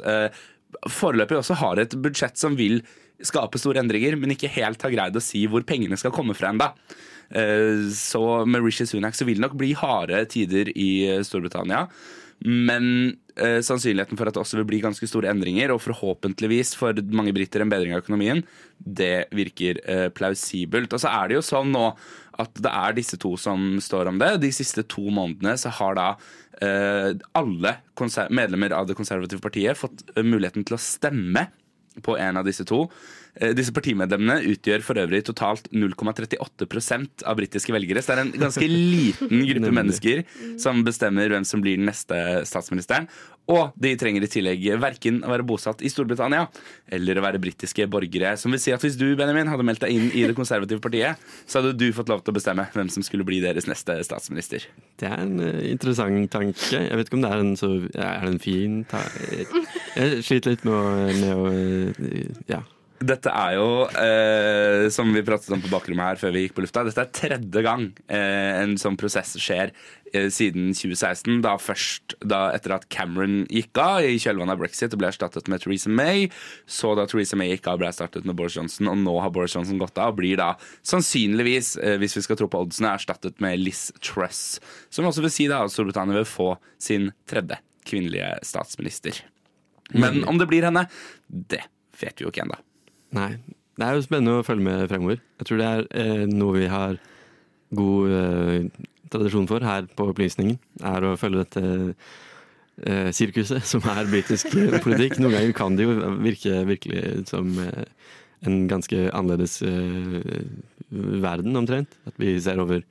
foreløpig 0.92 1.38
også 1.40 1.56
har 1.62 1.80
et 1.80 1.94
budsjett 2.04 2.36
som 2.36 2.58
vil 2.60 2.82
skape 3.26 3.60
store 3.62 3.82
endringer, 3.82 4.18
men 4.20 4.36
ikke 4.36 4.52
helt 4.58 4.82
har 4.86 4.94
greid 4.94 5.18
å 5.18 5.24
si 5.24 5.46
hvor 5.50 5.66
pengene 5.68 5.98
skal 5.98 6.14
komme 6.16 6.36
fra 6.38 6.52
enda. 6.54 6.74
Eh, 7.30 7.90
Så 7.94 8.46
med 8.46 8.64
Rishi 8.64 8.86
Sunak 8.86 9.16
så 9.18 9.26
vil 9.26 9.40
det 9.40 9.48
nok 9.48 9.58
bli 9.58 9.74
harde 9.78 10.26
tider 10.32 10.72
i 10.76 11.08
eh, 11.10 11.24
Storbritannia. 11.26 11.88
Men 12.46 13.18
eh, 13.36 13.60
sannsynligheten 13.66 14.18
for 14.20 14.30
at 14.30 14.36
det 14.36 14.42
også 14.44 14.60
vil 14.60 14.68
bli 14.70 14.82
ganske 14.84 15.10
store 15.10 15.32
endringer, 15.32 15.74
og 15.74 15.82
forhåpentligvis 15.82 16.76
for 16.78 16.98
mange 17.10 17.34
briter 17.34 17.64
en 17.64 17.72
bedring 17.72 17.96
av 17.96 18.04
økonomien, 18.04 18.44
det 18.78 19.26
virker 19.34 19.82
eh, 19.90 20.08
plausibelt. 20.14 20.94
Og 20.94 21.02
så 21.02 21.10
er 21.10 21.28
det 21.32 21.40
jo 21.40 21.46
sånn 21.46 21.74
nå 21.74 21.90
at 22.38 22.60
det 22.62 22.70
er 22.70 22.94
disse 22.94 23.18
to 23.18 23.34
som 23.42 23.80
står 23.82 24.12
om 24.12 24.20
det. 24.22 24.36
De 24.44 24.52
siste 24.54 24.86
to 24.86 25.08
månedene 25.10 25.56
så 25.58 25.74
har 25.80 25.98
da 25.98 26.10
eh, 26.62 27.16
alle 27.34 27.74
medlemmer 28.30 28.76
av 28.78 28.86
det 28.86 28.98
konservative 28.98 29.42
partiet 29.42 29.80
fått 29.80 30.06
eh, 30.14 30.22
muligheten 30.22 30.68
til 30.68 30.78
å 30.78 30.82
stemme 30.82 31.48
på 32.04 32.18
en 32.20 32.40
av 32.42 32.48
disse 32.48 32.66
to. 32.68 32.86
Eh, 33.38 33.54
Disse 33.58 33.74
partimedlemmene 33.76 34.42
utgjør 34.54 34.84
for 34.86 35.00
øvrig 35.02 35.24
totalt 35.28 35.70
0,38% 35.72 37.26
av 37.28 37.38
britiske 37.38 37.74
velgere. 37.76 38.02
Så 38.02 38.14
det 38.14 38.18
er 38.18 38.26
en 38.26 38.36
ganske 38.48 38.68
liten 38.74 39.46
gruppe 39.52 39.74
mennesker 39.80 40.24
som 40.62 40.84
bestemmer 40.88 41.30
hvem 41.34 41.46
som 41.48 41.64
blir 41.64 41.78
den 41.80 41.90
neste 41.92 42.22
statsministeren. 42.50 43.10
Og 43.48 43.72
de 43.80 43.94
trenger 43.96 44.26
i 44.26 44.28
tillegg 44.28 44.66
verken 44.82 45.22
å 45.24 45.30
være 45.32 45.46
bosatt 45.48 45.80
i 45.80 45.88
Storbritannia 45.88 46.50
eller 46.92 47.16
å 47.20 47.24
være 47.24 47.40
britiske 47.40 47.86
borgere. 47.88 48.34
Som 48.36 48.52
vil 48.52 48.60
si 48.60 48.74
at 48.76 48.84
hvis 48.84 48.98
du 49.00 49.06
Benjamin, 49.16 49.48
hadde 49.48 49.64
meldt 49.64 49.86
deg 49.86 49.94
inn 49.96 50.10
i 50.12 50.26
det 50.28 50.36
konservative 50.36 50.84
partiet, 50.84 51.22
så 51.48 51.62
hadde 51.62 51.78
du 51.80 51.86
fått 51.96 52.12
lov 52.12 52.26
til 52.26 52.34
å 52.34 52.38
bestemme 52.38 52.66
hvem 52.74 52.92
som 52.92 53.06
skulle 53.08 53.24
bli 53.28 53.40
deres 53.40 53.70
neste 53.70 53.96
statsminister. 54.04 54.66
Det 55.00 55.08
er 55.08 55.24
en 55.24 55.40
eh, 55.40 55.62
interessant 55.72 56.28
tanke. 56.34 56.74
Jeg 56.76 57.00
vet 57.00 57.08
ikke 57.08 57.20
om 57.22 57.24
det 57.24 57.32
er 57.32 57.46
en 57.46 57.56
så 57.60 57.70
Er 57.88 58.26
det 58.26 58.34
en 58.34 58.42
fin 58.44 58.78
ta 58.90 59.00
Jeg, 59.32 59.48
jeg 60.02 60.20
sliter 60.28 60.58
litt 60.58 60.68
med 60.68 60.76
å, 60.76 60.84
med 61.22 61.32
å 61.32 61.48
eh, 61.54 61.87
Ja. 62.50 62.64
Dette 62.98 63.30
er 63.30 63.52
jo, 63.54 63.66
eh, 63.94 64.88
som 64.90 65.12
vi 65.14 65.22
pratet 65.22 65.52
om 65.54 65.62
på 65.62 65.70
bakrommet 65.70 66.02
her 66.02 66.18
før 66.18 66.32
vi 66.34 66.48
gikk 66.48 66.56
på 66.58 66.64
lufta, 66.64 66.82
dette 66.88 67.04
er 67.04 67.12
tredje 67.14 67.62
gang 67.62 67.92
eh, 68.10 68.64
en 68.64 68.74
sånn 68.82 68.98
prosess 68.98 69.36
skjer 69.38 69.70
eh, 70.16 70.32
siden 70.34 70.72
2016. 70.74 71.44
Da 71.46 71.54
først 71.62 72.16
da 72.26 72.48
etter 72.56 72.74
at 72.74 72.88
Cameron 72.94 73.44
gikk 73.54 73.78
av 73.84 74.08
i 74.08 74.18
kjølvannet 74.18 74.56
av 74.56 74.64
brexit 74.64 74.98
og 74.98 75.04
ble 75.04 75.12
erstattet 75.12 75.52
med 75.52 75.62
Theresa 75.62 75.94
May. 75.94 76.26
Så 76.66 76.96
da 76.98 77.06
Theresa 77.06 77.38
May 77.38 77.54
gikk 77.54 77.70
av, 77.70 77.78
ble 77.84 77.92
erstattet 77.92 78.26
med 78.26 78.40
Boris 78.40 78.58
Johnson, 78.58 78.90
og 78.90 78.98
nå 79.04 79.16
har 79.22 79.34
Boris 79.36 79.54
Johnson 79.54 79.78
gått 79.84 80.02
av 80.02 80.16
og 80.16 80.20
blir 80.24 80.42
da 80.42 80.56
sannsynligvis, 80.82 81.76
eh, 81.84 82.00
hvis 82.02 82.18
vi 82.18 82.26
skal 82.26 82.42
tro 82.42 82.50
på 82.50 82.66
oddsene, 82.66 82.96
erstattet 82.98 83.38
med 83.46 83.62
Liz 83.62 83.92
Truss. 84.02 84.58
Som 84.90 85.06
også 85.06 85.22
vil 85.28 85.38
si 85.38 85.50
da 85.54 85.62
at 85.68 85.76
Storbritannia 85.76 86.18
vil 86.24 86.30
få 86.34 86.56
sin 86.82 87.12
tredje 87.30 87.62
kvinnelige 87.86 88.40
statsminister. 88.42 89.22
Men 89.94 90.24
om 90.28 90.42
det 90.42 90.50
blir 90.50 90.66
henne, 90.66 90.90
det 91.30 91.62
vet 92.02 92.20
vi 92.20 92.28
jo 92.28 92.34
ikke 92.34 92.46
ennå. 92.46 92.60
Nei. 93.18 93.32
Det 93.78 93.86
er 93.86 93.94
jo 93.94 94.06
spennende 94.06 94.40
å 94.40 94.46
følge 94.46 94.66
med 94.66 94.88
fremover. 94.90 95.20
Jeg 95.38 95.50
tror 95.50 95.60
det 95.62 95.68
er 95.70 95.84
eh, 96.02 96.24
noe 96.32 96.56
vi 96.56 96.70
har 96.72 96.98
god 97.78 98.16
eh, 98.18 98.88
tradisjon 99.14 99.50
for 99.50 99.66
her 99.66 99.86
på 99.98 100.08
Opplysningen. 100.12 100.58
Er 100.82 101.06
å 101.06 101.18
følge 101.20 101.44
dette 101.44 101.64
eh, 102.82 103.10
sirkuset 103.14 103.66
som 103.70 103.86
er 103.94 104.10
britisk 104.10 104.50
eh, 104.58 104.80
politikk. 104.86 105.20
Noen 105.22 105.38
ganger 105.38 105.54
kan 105.58 105.78
det 105.78 105.86
jo 105.86 105.94
virke 106.24 106.64
virkelig 106.70 107.28
som 107.30 107.54
eh, 107.62 107.86
en 108.48 108.66
ganske 108.70 109.08
annerledes 109.12 109.62
eh, 109.66 110.42
verden, 110.90 111.58
omtrent. 111.60 111.98
At 112.10 112.18
vi 112.22 112.34
ser 112.42 112.62
over 112.64 112.82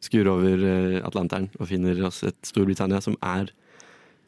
skur 0.00 0.28
over 0.32 0.64
eh, 0.64 1.00
Atlanteren 1.04 1.50
og 1.58 1.68
finner 1.68 2.00
oss 2.08 2.22
et 2.24 2.38
Storbritannia 2.48 3.02
som 3.04 3.18
er 3.20 3.52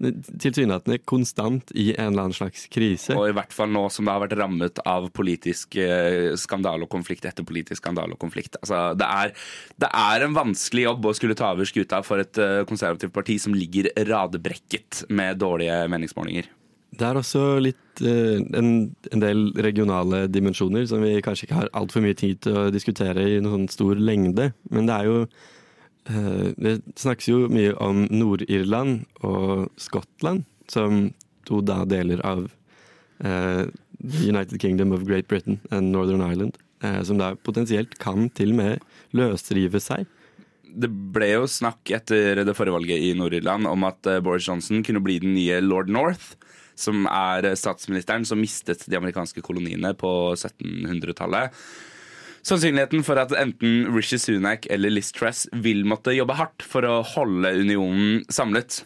tilsynelatende 0.02 0.98
konstant 1.08 1.72
i 1.78 1.90
en 1.94 2.12
eller 2.12 2.26
annen 2.26 2.36
slags 2.36 2.66
krise. 2.72 3.14
Og 3.16 3.30
i 3.30 3.36
hvert 3.36 3.54
fall 3.54 3.70
nå 3.72 3.84
som 3.92 4.06
det 4.06 4.14
har 4.14 4.24
vært 4.24 4.36
rammet 4.40 4.80
av 4.88 5.08
politisk 5.14 5.78
eh, 5.80 6.32
skandale 6.40 6.86
og 6.86 6.92
konflikt 6.92 7.26
etter 7.28 7.46
politisk 7.46 7.82
skandale 7.82 8.16
og 8.16 8.22
konflikt. 8.22 8.58
Altså, 8.62 8.80
det, 8.98 9.08
er, 9.08 9.36
det 9.84 9.92
er 10.02 10.26
en 10.26 10.36
vanskelig 10.36 10.88
jobb 10.88 11.06
å 11.06 11.14
skulle 11.18 11.38
ta 11.38 11.52
over 11.54 11.68
skuta 11.68 12.02
for 12.06 12.22
et 12.22 12.42
eh, 12.42 12.62
konservativt 12.68 13.14
parti 13.14 13.38
som 13.42 13.54
ligger 13.56 13.92
radebrekket 14.08 15.06
med 15.14 15.40
dårlige 15.42 15.84
meningsmålinger. 15.92 16.50
Det 16.92 17.06
er 17.08 17.16
også 17.16 17.56
litt 17.64 18.02
eh, 18.04 18.42
en, 18.58 18.68
en 19.12 19.22
del 19.22 19.46
regionale 19.64 20.26
dimensjoner 20.28 20.84
som 20.90 21.00
vi 21.04 21.16
kanskje 21.24 21.48
ikke 21.48 21.62
har 21.62 21.72
altfor 21.78 22.04
mye 22.04 22.18
tid 22.18 22.42
til 22.44 22.58
å 22.58 22.68
diskutere 22.74 23.24
i 23.24 23.40
noen 23.40 23.62
sånn 23.62 23.72
stor 23.72 24.00
lengde. 24.00 24.50
Men 24.74 24.90
det 24.90 24.98
er 24.98 25.08
jo 25.08 25.18
Det 26.02 26.72
snakkes 26.98 27.28
jo 27.28 27.44
mye 27.52 27.76
om 27.78 28.04
Nord-Irland 28.10 29.04
og 29.22 29.68
Skottland 29.78 30.42
som 30.70 31.12
to 31.46 31.60
da 31.62 31.84
deler 31.86 32.18
av 32.26 32.48
uh, 33.22 33.64
United 34.02 34.58
Kingdom 34.58 34.90
of 34.96 35.06
Great 35.06 35.28
Britain 35.30 35.60
and 35.70 35.94
Northern 35.94 36.24
Ireland. 36.26 36.58
uh, 36.84 37.00
som 37.06 37.20
da 37.20 37.32
potensielt 37.46 37.96
kan 38.02 38.28
til 38.36 38.54
og 38.54 38.60
med 38.60 38.84
løsrive 39.16 39.80
seg. 39.82 40.08
Det 40.62 40.88
ble 40.88 41.34
jo 41.34 41.48
snakk 41.50 41.92
etter 41.92 42.42
det 42.46 42.56
forrige 42.56 42.78
valget 42.78 43.04
i 43.04 43.12
Nord-Irland 43.18 43.68
om 43.68 43.84
at 43.84 44.08
eh, 44.08 44.22
Boris 44.24 44.46
Johnson 44.48 44.80
kunne 44.80 45.02
bli 45.04 45.18
den 45.20 45.34
nye 45.36 45.58
lord 45.60 45.90
North, 45.92 46.30
som 46.80 47.04
er 47.10 47.44
eh, 47.44 47.58
statsministeren 47.60 48.24
som 48.24 48.40
mistet 48.40 48.86
de 48.88 48.96
amerikanske 48.96 49.44
koloniene 49.44 49.92
på 50.00 50.32
1700-tallet. 50.32 51.52
Sannsynligheten 52.42 53.04
for 53.06 53.20
at 53.22 53.30
enten 53.38 53.86
Rishi 53.94 54.18
Sunak 54.18 54.66
eller 54.72 54.90
Liz 54.90 55.12
Truss 55.14 55.44
vil 55.52 55.84
måtte 55.86 56.14
jobbe 56.16 56.34
hardt 56.34 56.64
for 56.66 56.82
å 56.82 56.96
holde 57.06 57.52
unionen 57.60 58.24
samlet, 58.34 58.80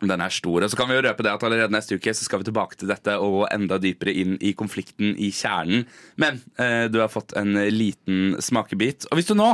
den 0.00 0.22
er 0.22 0.32
stor. 0.32 0.62
Og 0.62 0.70
så 0.70 0.78
kan 0.78 0.88
vi 0.88 0.96
jo 0.96 1.02
røpe 1.04 1.24
det 1.26 1.32
at 1.34 1.44
Allerede 1.44 1.74
neste 1.74 1.98
uke 1.98 2.14
så 2.14 2.24
skal 2.24 2.40
vi 2.40 2.48
tilbake 2.48 2.78
til 2.80 2.88
dette 2.88 3.16
og 3.18 3.34
gå 3.34 3.42
enda 3.50 3.80
dypere 3.82 4.14
inn 4.14 4.38
i 4.40 4.54
konflikten 4.56 5.16
i 5.18 5.28
kjernen. 5.34 5.84
Men 6.16 6.40
eh, 6.56 6.86
du 6.88 7.00
har 7.02 7.12
fått 7.12 7.34
en 7.38 7.58
liten 7.74 8.38
smakebit. 8.40 9.08
Og 9.10 9.18
hvis 9.18 9.28
du 9.28 9.34
nå 9.36 9.50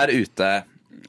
er 0.00 0.14
ute 0.14 0.50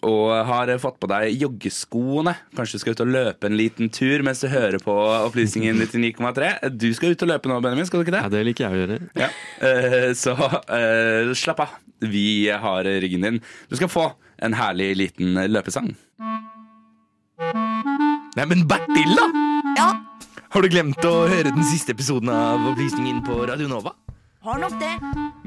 og 0.06 0.32
har 0.50 0.70
fått 0.82 1.00
på 1.02 1.08
deg 1.12 1.34
joggeskoene. 1.42 2.34
Kanskje 2.58 2.78
du 2.78 2.84
skal 2.84 2.96
ut 2.98 3.04
og 3.06 3.12
løpe 3.14 3.50
en 3.50 3.58
liten 3.58 3.90
tur 3.94 4.24
mens 4.26 4.42
du 4.44 4.48
hører 4.52 4.78
på 4.84 4.94
Opplysningen 5.28 5.80
99,3. 5.82 6.70
Du 6.76 6.88
skal 6.98 7.16
ut 7.16 7.26
og 7.26 7.32
løpe 7.32 7.52
nå, 7.52 7.60
Benjamin, 7.64 7.88
skal 7.90 8.02
du 8.02 8.08
ikke 8.08 8.16
det? 8.18 8.24
Ja, 8.26 8.32
det 8.34 8.44
liker 8.50 8.68
jeg 8.68 8.74
å 8.74 8.82
gjøre. 8.84 9.00
Ja. 9.24 9.30
Eh, 9.68 10.10
Så 10.18 10.36
eh, 10.38 11.34
slapp 11.38 11.64
av. 11.66 11.76
Vi 12.04 12.28
har 12.54 12.86
ryggen 13.02 13.24
din. 13.26 13.40
Du 13.72 13.76
skal 13.80 13.90
få 13.90 14.08
en 14.46 14.54
herlig 14.54 14.92
liten 15.00 15.34
løpesang. 15.50 15.96
Nei, 18.38 18.46
men 18.46 18.68
Bertil, 18.70 19.16
da! 19.18 19.26
Ja? 19.80 19.88
Har 20.54 20.64
du 20.64 20.70
glemt 20.72 21.02
å 21.06 21.16
høre 21.30 21.50
den 21.52 21.66
siste 21.66 21.94
episoden 21.96 22.30
av 22.34 22.68
Opplysningen 22.72 23.24
på 23.26 23.40
Radio 23.50 23.68
Nova? 23.72 23.96
Har 24.46 24.62
nok 24.62 24.78
det. 24.80 24.94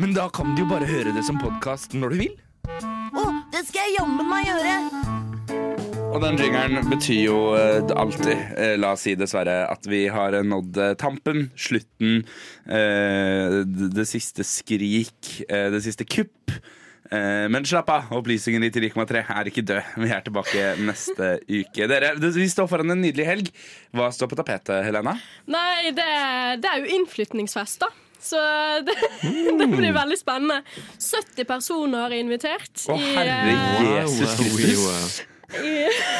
Men 0.00 0.12
da 0.16 0.26
kan 0.34 0.54
du 0.56 0.64
jo 0.64 0.68
bare 0.70 0.88
høre 0.90 1.14
det 1.14 1.22
som 1.26 1.38
podkast 1.40 1.94
når 1.96 2.12
du 2.16 2.22
vil. 2.24 2.34
Å, 2.68 3.24
det 3.52 3.62
skal 3.68 3.86
jeg 3.86 3.96
jammen 3.98 4.28
meg 4.28 4.48
gjøre. 4.48 4.74
Og 6.10 6.18
den 6.24 6.40
jingeren 6.42 6.90
betyr 6.90 7.20
jo 7.22 7.38
eh, 7.54 7.92
alltid, 7.94 8.34
eh, 8.58 8.74
la 8.80 8.92
oss 8.96 9.04
si 9.06 9.14
dessverre, 9.18 9.62
at 9.70 9.86
vi 9.86 10.04
har 10.10 10.34
nådd 10.42 10.80
eh, 10.82 10.96
tampen, 10.98 11.48
slutten, 11.54 12.24
eh, 12.66 13.60
det, 13.64 14.06
siste 14.10 14.46
skrik, 14.46 15.36
det 15.48 15.82
siste 15.86 16.06
kupp. 16.08 16.50
Eh, 17.10 17.46
men 17.50 17.66
slapp 17.66 17.88
av, 17.90 18.10
opplysningen 18.14 18.62
i 18.66 18.70
3,3 18.70 19.24
er 19.34 19.48
ikke 19.50 19.64
død. 19.66 19.94
Vi 20.02 20.12
er 20.14 20.22
tilbake 20.26 20.66
neste 20.86 21.32
uke. 21.48 21.88
Dere, 21.90 22.12
Vi 22.20 22.46
står 22.50 22.68
foran 22.70 22.94
en 22.94 23.02
nydelig 23.02 23.26
helg. 23.26 23.50
Hva 23.94 24.12
står 24.14 24.30
på 24.30 24.38
tapetet, 24.38 24.84
Helena? 24.86 25.16
Nei, 25.50 25.90
det, 25.96 26.06
det 26.62 26.70
er 26.70 26.84
jo 26.84 27.00
innflytningsfest, 27.00 27.82
da. 27.82 27.90
Så 28.20 28.40
det, 28.86 28.96
det 29.58 29.68
blir 29.72 29.94
veldig 29.96 30.18
spennende. 30.20 30.60
70 30.98 31.48
personer 31.48 32.12
er 32.12 32.20
invitert. 32.20 32.72
Å, 32.86 32.96
i, 32.96 33.10
herre 33.16 33.40
i, 33.48 33.90
Jesus 33.98 34.38
Kristus. 34.40 35.20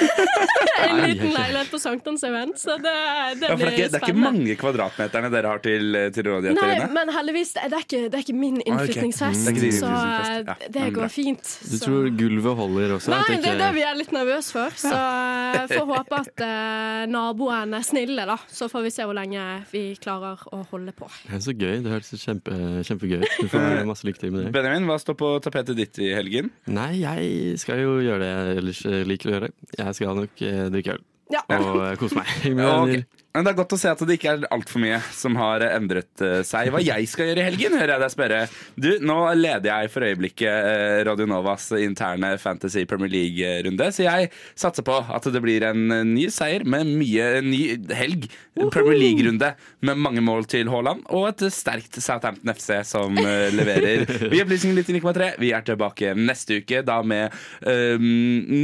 En 0.01 1.01
liten 1.05 1.33
leilighet 1.35 1.71
på 1.71 1.79
Sankthanshaugen. 1.83 2.55
Så 2.57 2.77
det, 2.83 2.95
det 3.41 3.51
Ja, 3.51 3.57
for 3.57 3.65
det, 3.65 3.73
er 3.73 3.77
blir 3.77 3.89
spennende 3.89 3.91
det 3.91 4.01
er 4.01 4.07
ikke 4.07 4.25
mange 4.25 4.57
kvadratmeterne 4.61 5.31
dere 5.33 5.53
har 5.55 5.63
til, 5.65 5.99
til 6.15 6.29
rådighet? 6.29 6.61
Nei, 6.61 6.89
men 6.95 7.13
heldigvis, 7.15 7.53
det 7.57 7.67
er 7.69 7.85
ikke, 7.85 8.03
det 8.09 8.19
er 8.21 8.25
ikke 8.25 8.37
min 8.39 8.61
innflytningsfest. 8.65 9.47
ah, 9.47 9.53
okay. 9.53 9.71
mm. 9.71 9.79
så 9.79 9.91
eh, 9.91 10.41
Ja, 10.51 10.57
det 10.77 10.87
går 10.97 11.07
bra. 11.07 11.11
fint. 11.13 11.53
Du 11.65 11.77
så. 11.77 11.83
tror 11.85 12.11
gulvet 12.21 12.59
holder 12.63 12.97
også? 12.97 13.15
Nei, 13.15 13.39
det 13.43 13.53
er 13.55 13.61
det 13.61 13.71
vi 13.77 13.85
er 13.87 13.99
litt 13.99 14.15
nervøse 14.17 14.57
for. 14.57 14.79
Så 14.81 14.95
jeg 14.95 15.69
får 15.75 15.87
håpe 15.91 16.21
at 16.25 16.45
eh, 16.47 17.05
naboen 17.11 17.77
er 17.79 17.87
snille, 17.87 18.27
da. 18.29 18.39
Så 18.51 18.71
får 18.73 18.87
vi 18.87 18.95
se 18.95 19.07
hvor 19.09 19.17
lenge 19.17 19.45
vi 19.73 19.85
klarer 20.01 20.41
å 20.55 20.63
holde 20.73 20.95
på. 20.97 21.11
Det 21.27 21.39
er 21.39 21.45
så 21.45 21.55
gøy. 21.57 21.81
Det 21.85 21.93
høres 21.95 22.13
kjempe, 22.25 22.57
kjempegøy 22.87 23.21
ut. 23.25 23.37
Du 23.41 23.51
får 23.53 23.85
masse 23.89 24.07
lykke 24.09 24.23
til 24.23 24.35
med 24.35 24.47
det. 24.47 24.55
Benjamin, 24.55 24.89
hva 24.91 24.99
står 25.01 25.17
på 25.21 25.33
tapetet 25.45 25.79
ditt 25.79 26.01
i 26.03 26.11
helgen? 26.17 26.51
Nei, 26.71 27.03
jeg 27.03 27.59
skal 27.63 27.83
jo 27.83 27.99
gjøre 28.05 28.21
det 28.25 28.31
jeg 28.31 28.61
ellers 28.63 28.81
eh, 28.89 29.01
liker 29.09 29.31
å 29.31 29.35
gjøre. 29.37 29.51
Jeg 29.79 29.90
skal 29.97 30.19
nok 30.19 30.43
eh, 30.47 30.67
drikke 30.73 30.97
øl. 30.97 31.05
Ja. 31.33 31.43
Og 31.57 31.83
eh, 31.85 31.97
kose 32.01 32.19
meg. 32.19 32.31
med 32.57 32.65
Ja, 32.65 32.83
ok. 32.83 33.20
Men 33.31 33.47
Det 33.47 33.53
er 33.53 33.59
godt 33.61 33.75
å 33.77 33.79
se 33.79 33.91
at 33.93 34.01
det 34.09 34.17
ikke 34.19 34.33
er 34.33 34.47
altfor 34.51 34.83
mye 34.83 34.97
som 35.15 35.37
har 35.39 35.63
endret 35.69 36.23
eh, 36.25 36.41
seg. 36.47 36.73
Hva 36.75 36.81
jeg 36.83 37.07
skal 37.11 37.29
gjøre 37.29 37.45
i 37.45 37.47
helgen, 37.47 37.77
hører 37.79 37.93
jeg 37.95 38.03
deg 38.03 38.15
spørre. 38.17 38.41
Du, 38.75 38.89
Nå 39.07 39.19
leder 39.39 39.69
jeg 39.71 39.93
for 39.95 40.07
øyeblikket 40.09 40.51
eh, 40.51 40.95
Radio 41.07 41.29
Novas 41.31 41.69
interne 41.79 42.33
Fantasy 42.43 42.83
Premier 42.91 43.13
League-runde, 43.13 43.91
så 43.95 44.07
jeg 44.09 44.33
satser 44.59 44.87
på 44.87 44.99
at 44.99 45.31
det 45.31 45.43
blir 45.45 45.69
en 45.69 45.95
eh, 45.95 46.03
ny 46.09 46.27
seier 46.35 46.67
med 46.67 46.91
mye 46.91 47.29
ny 47.47 47.63
helg. 47.95 48.27
Premier 48.75 48.99
League-runde 48.99 49.53
med 49.87 50.03
mange 50.03 50.27
mål 50.27 50.49
til 50.51 50.71
Haaland, 50.73 51.07
og 51.15 51.31
et 51.31 51.47
sterkt 51.55 52.01
Southampton 52.03 52.51
FC 52.51 52.81
som 52.89 53.15
leverer. 53.15 54.05
Vi 54.27 54.41
er 54.41 54.45
Opplysningen 54.45 54.83
99,3. 54.83 55.31
Vi 55.41 55.55
er 55.55 55.65
tilbake 55.65 56.17
neste 56.19 56.59
uke, 56.65 56.83
da 56.87 56.99
med 57.07 57.31
um, 57.63 58.05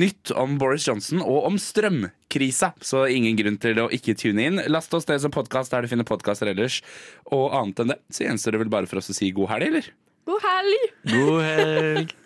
nytt 0.02 0.34
om 0.34 0.58
Boris 0.58 0.88
Johnson 0.88 1.22
og 1.22 1.46
om 1.52 1.58
strømkrisa. 2.36 2.72
Så 2.80 3.06
ingen 3.08 3.36
grunn 3.36 3.58
til 3.58 3.78
å 3.80 3.88
ikke 3.90 4.16
tune 4.16 4.44
inn. 4.44 4.60
Last 4.68 4.92
oss 4.94 5.06
det 5.06 5.20
som 5.20 5.30
podkast 5.30 5.72
der 5.72 5.82
du 5.82 5.88
finner 5.88 6.04
podkaster 6.04 6.46
ellers. 6.52 6.82
Og 7.32 7.52
annet 7.52 7.80
enn 7.80 7.94
det 7.94 7.98
så 8.10 8.26
gjenstår 8.26 8.52
det 8.52 8.60
vel 8.64 8.72
bare 8.72 8.86
for 8.86 8.98
oss 8.98 9.10
å 9.10 9.16
si 9.16 9.30
god 9.32 9.50
helg, 9.54 9.66
eller? 9.70 9.90
God 10.26 10.42
helg! 10.42 10.94
God 11.12 11.42
helg! 11.42 12.16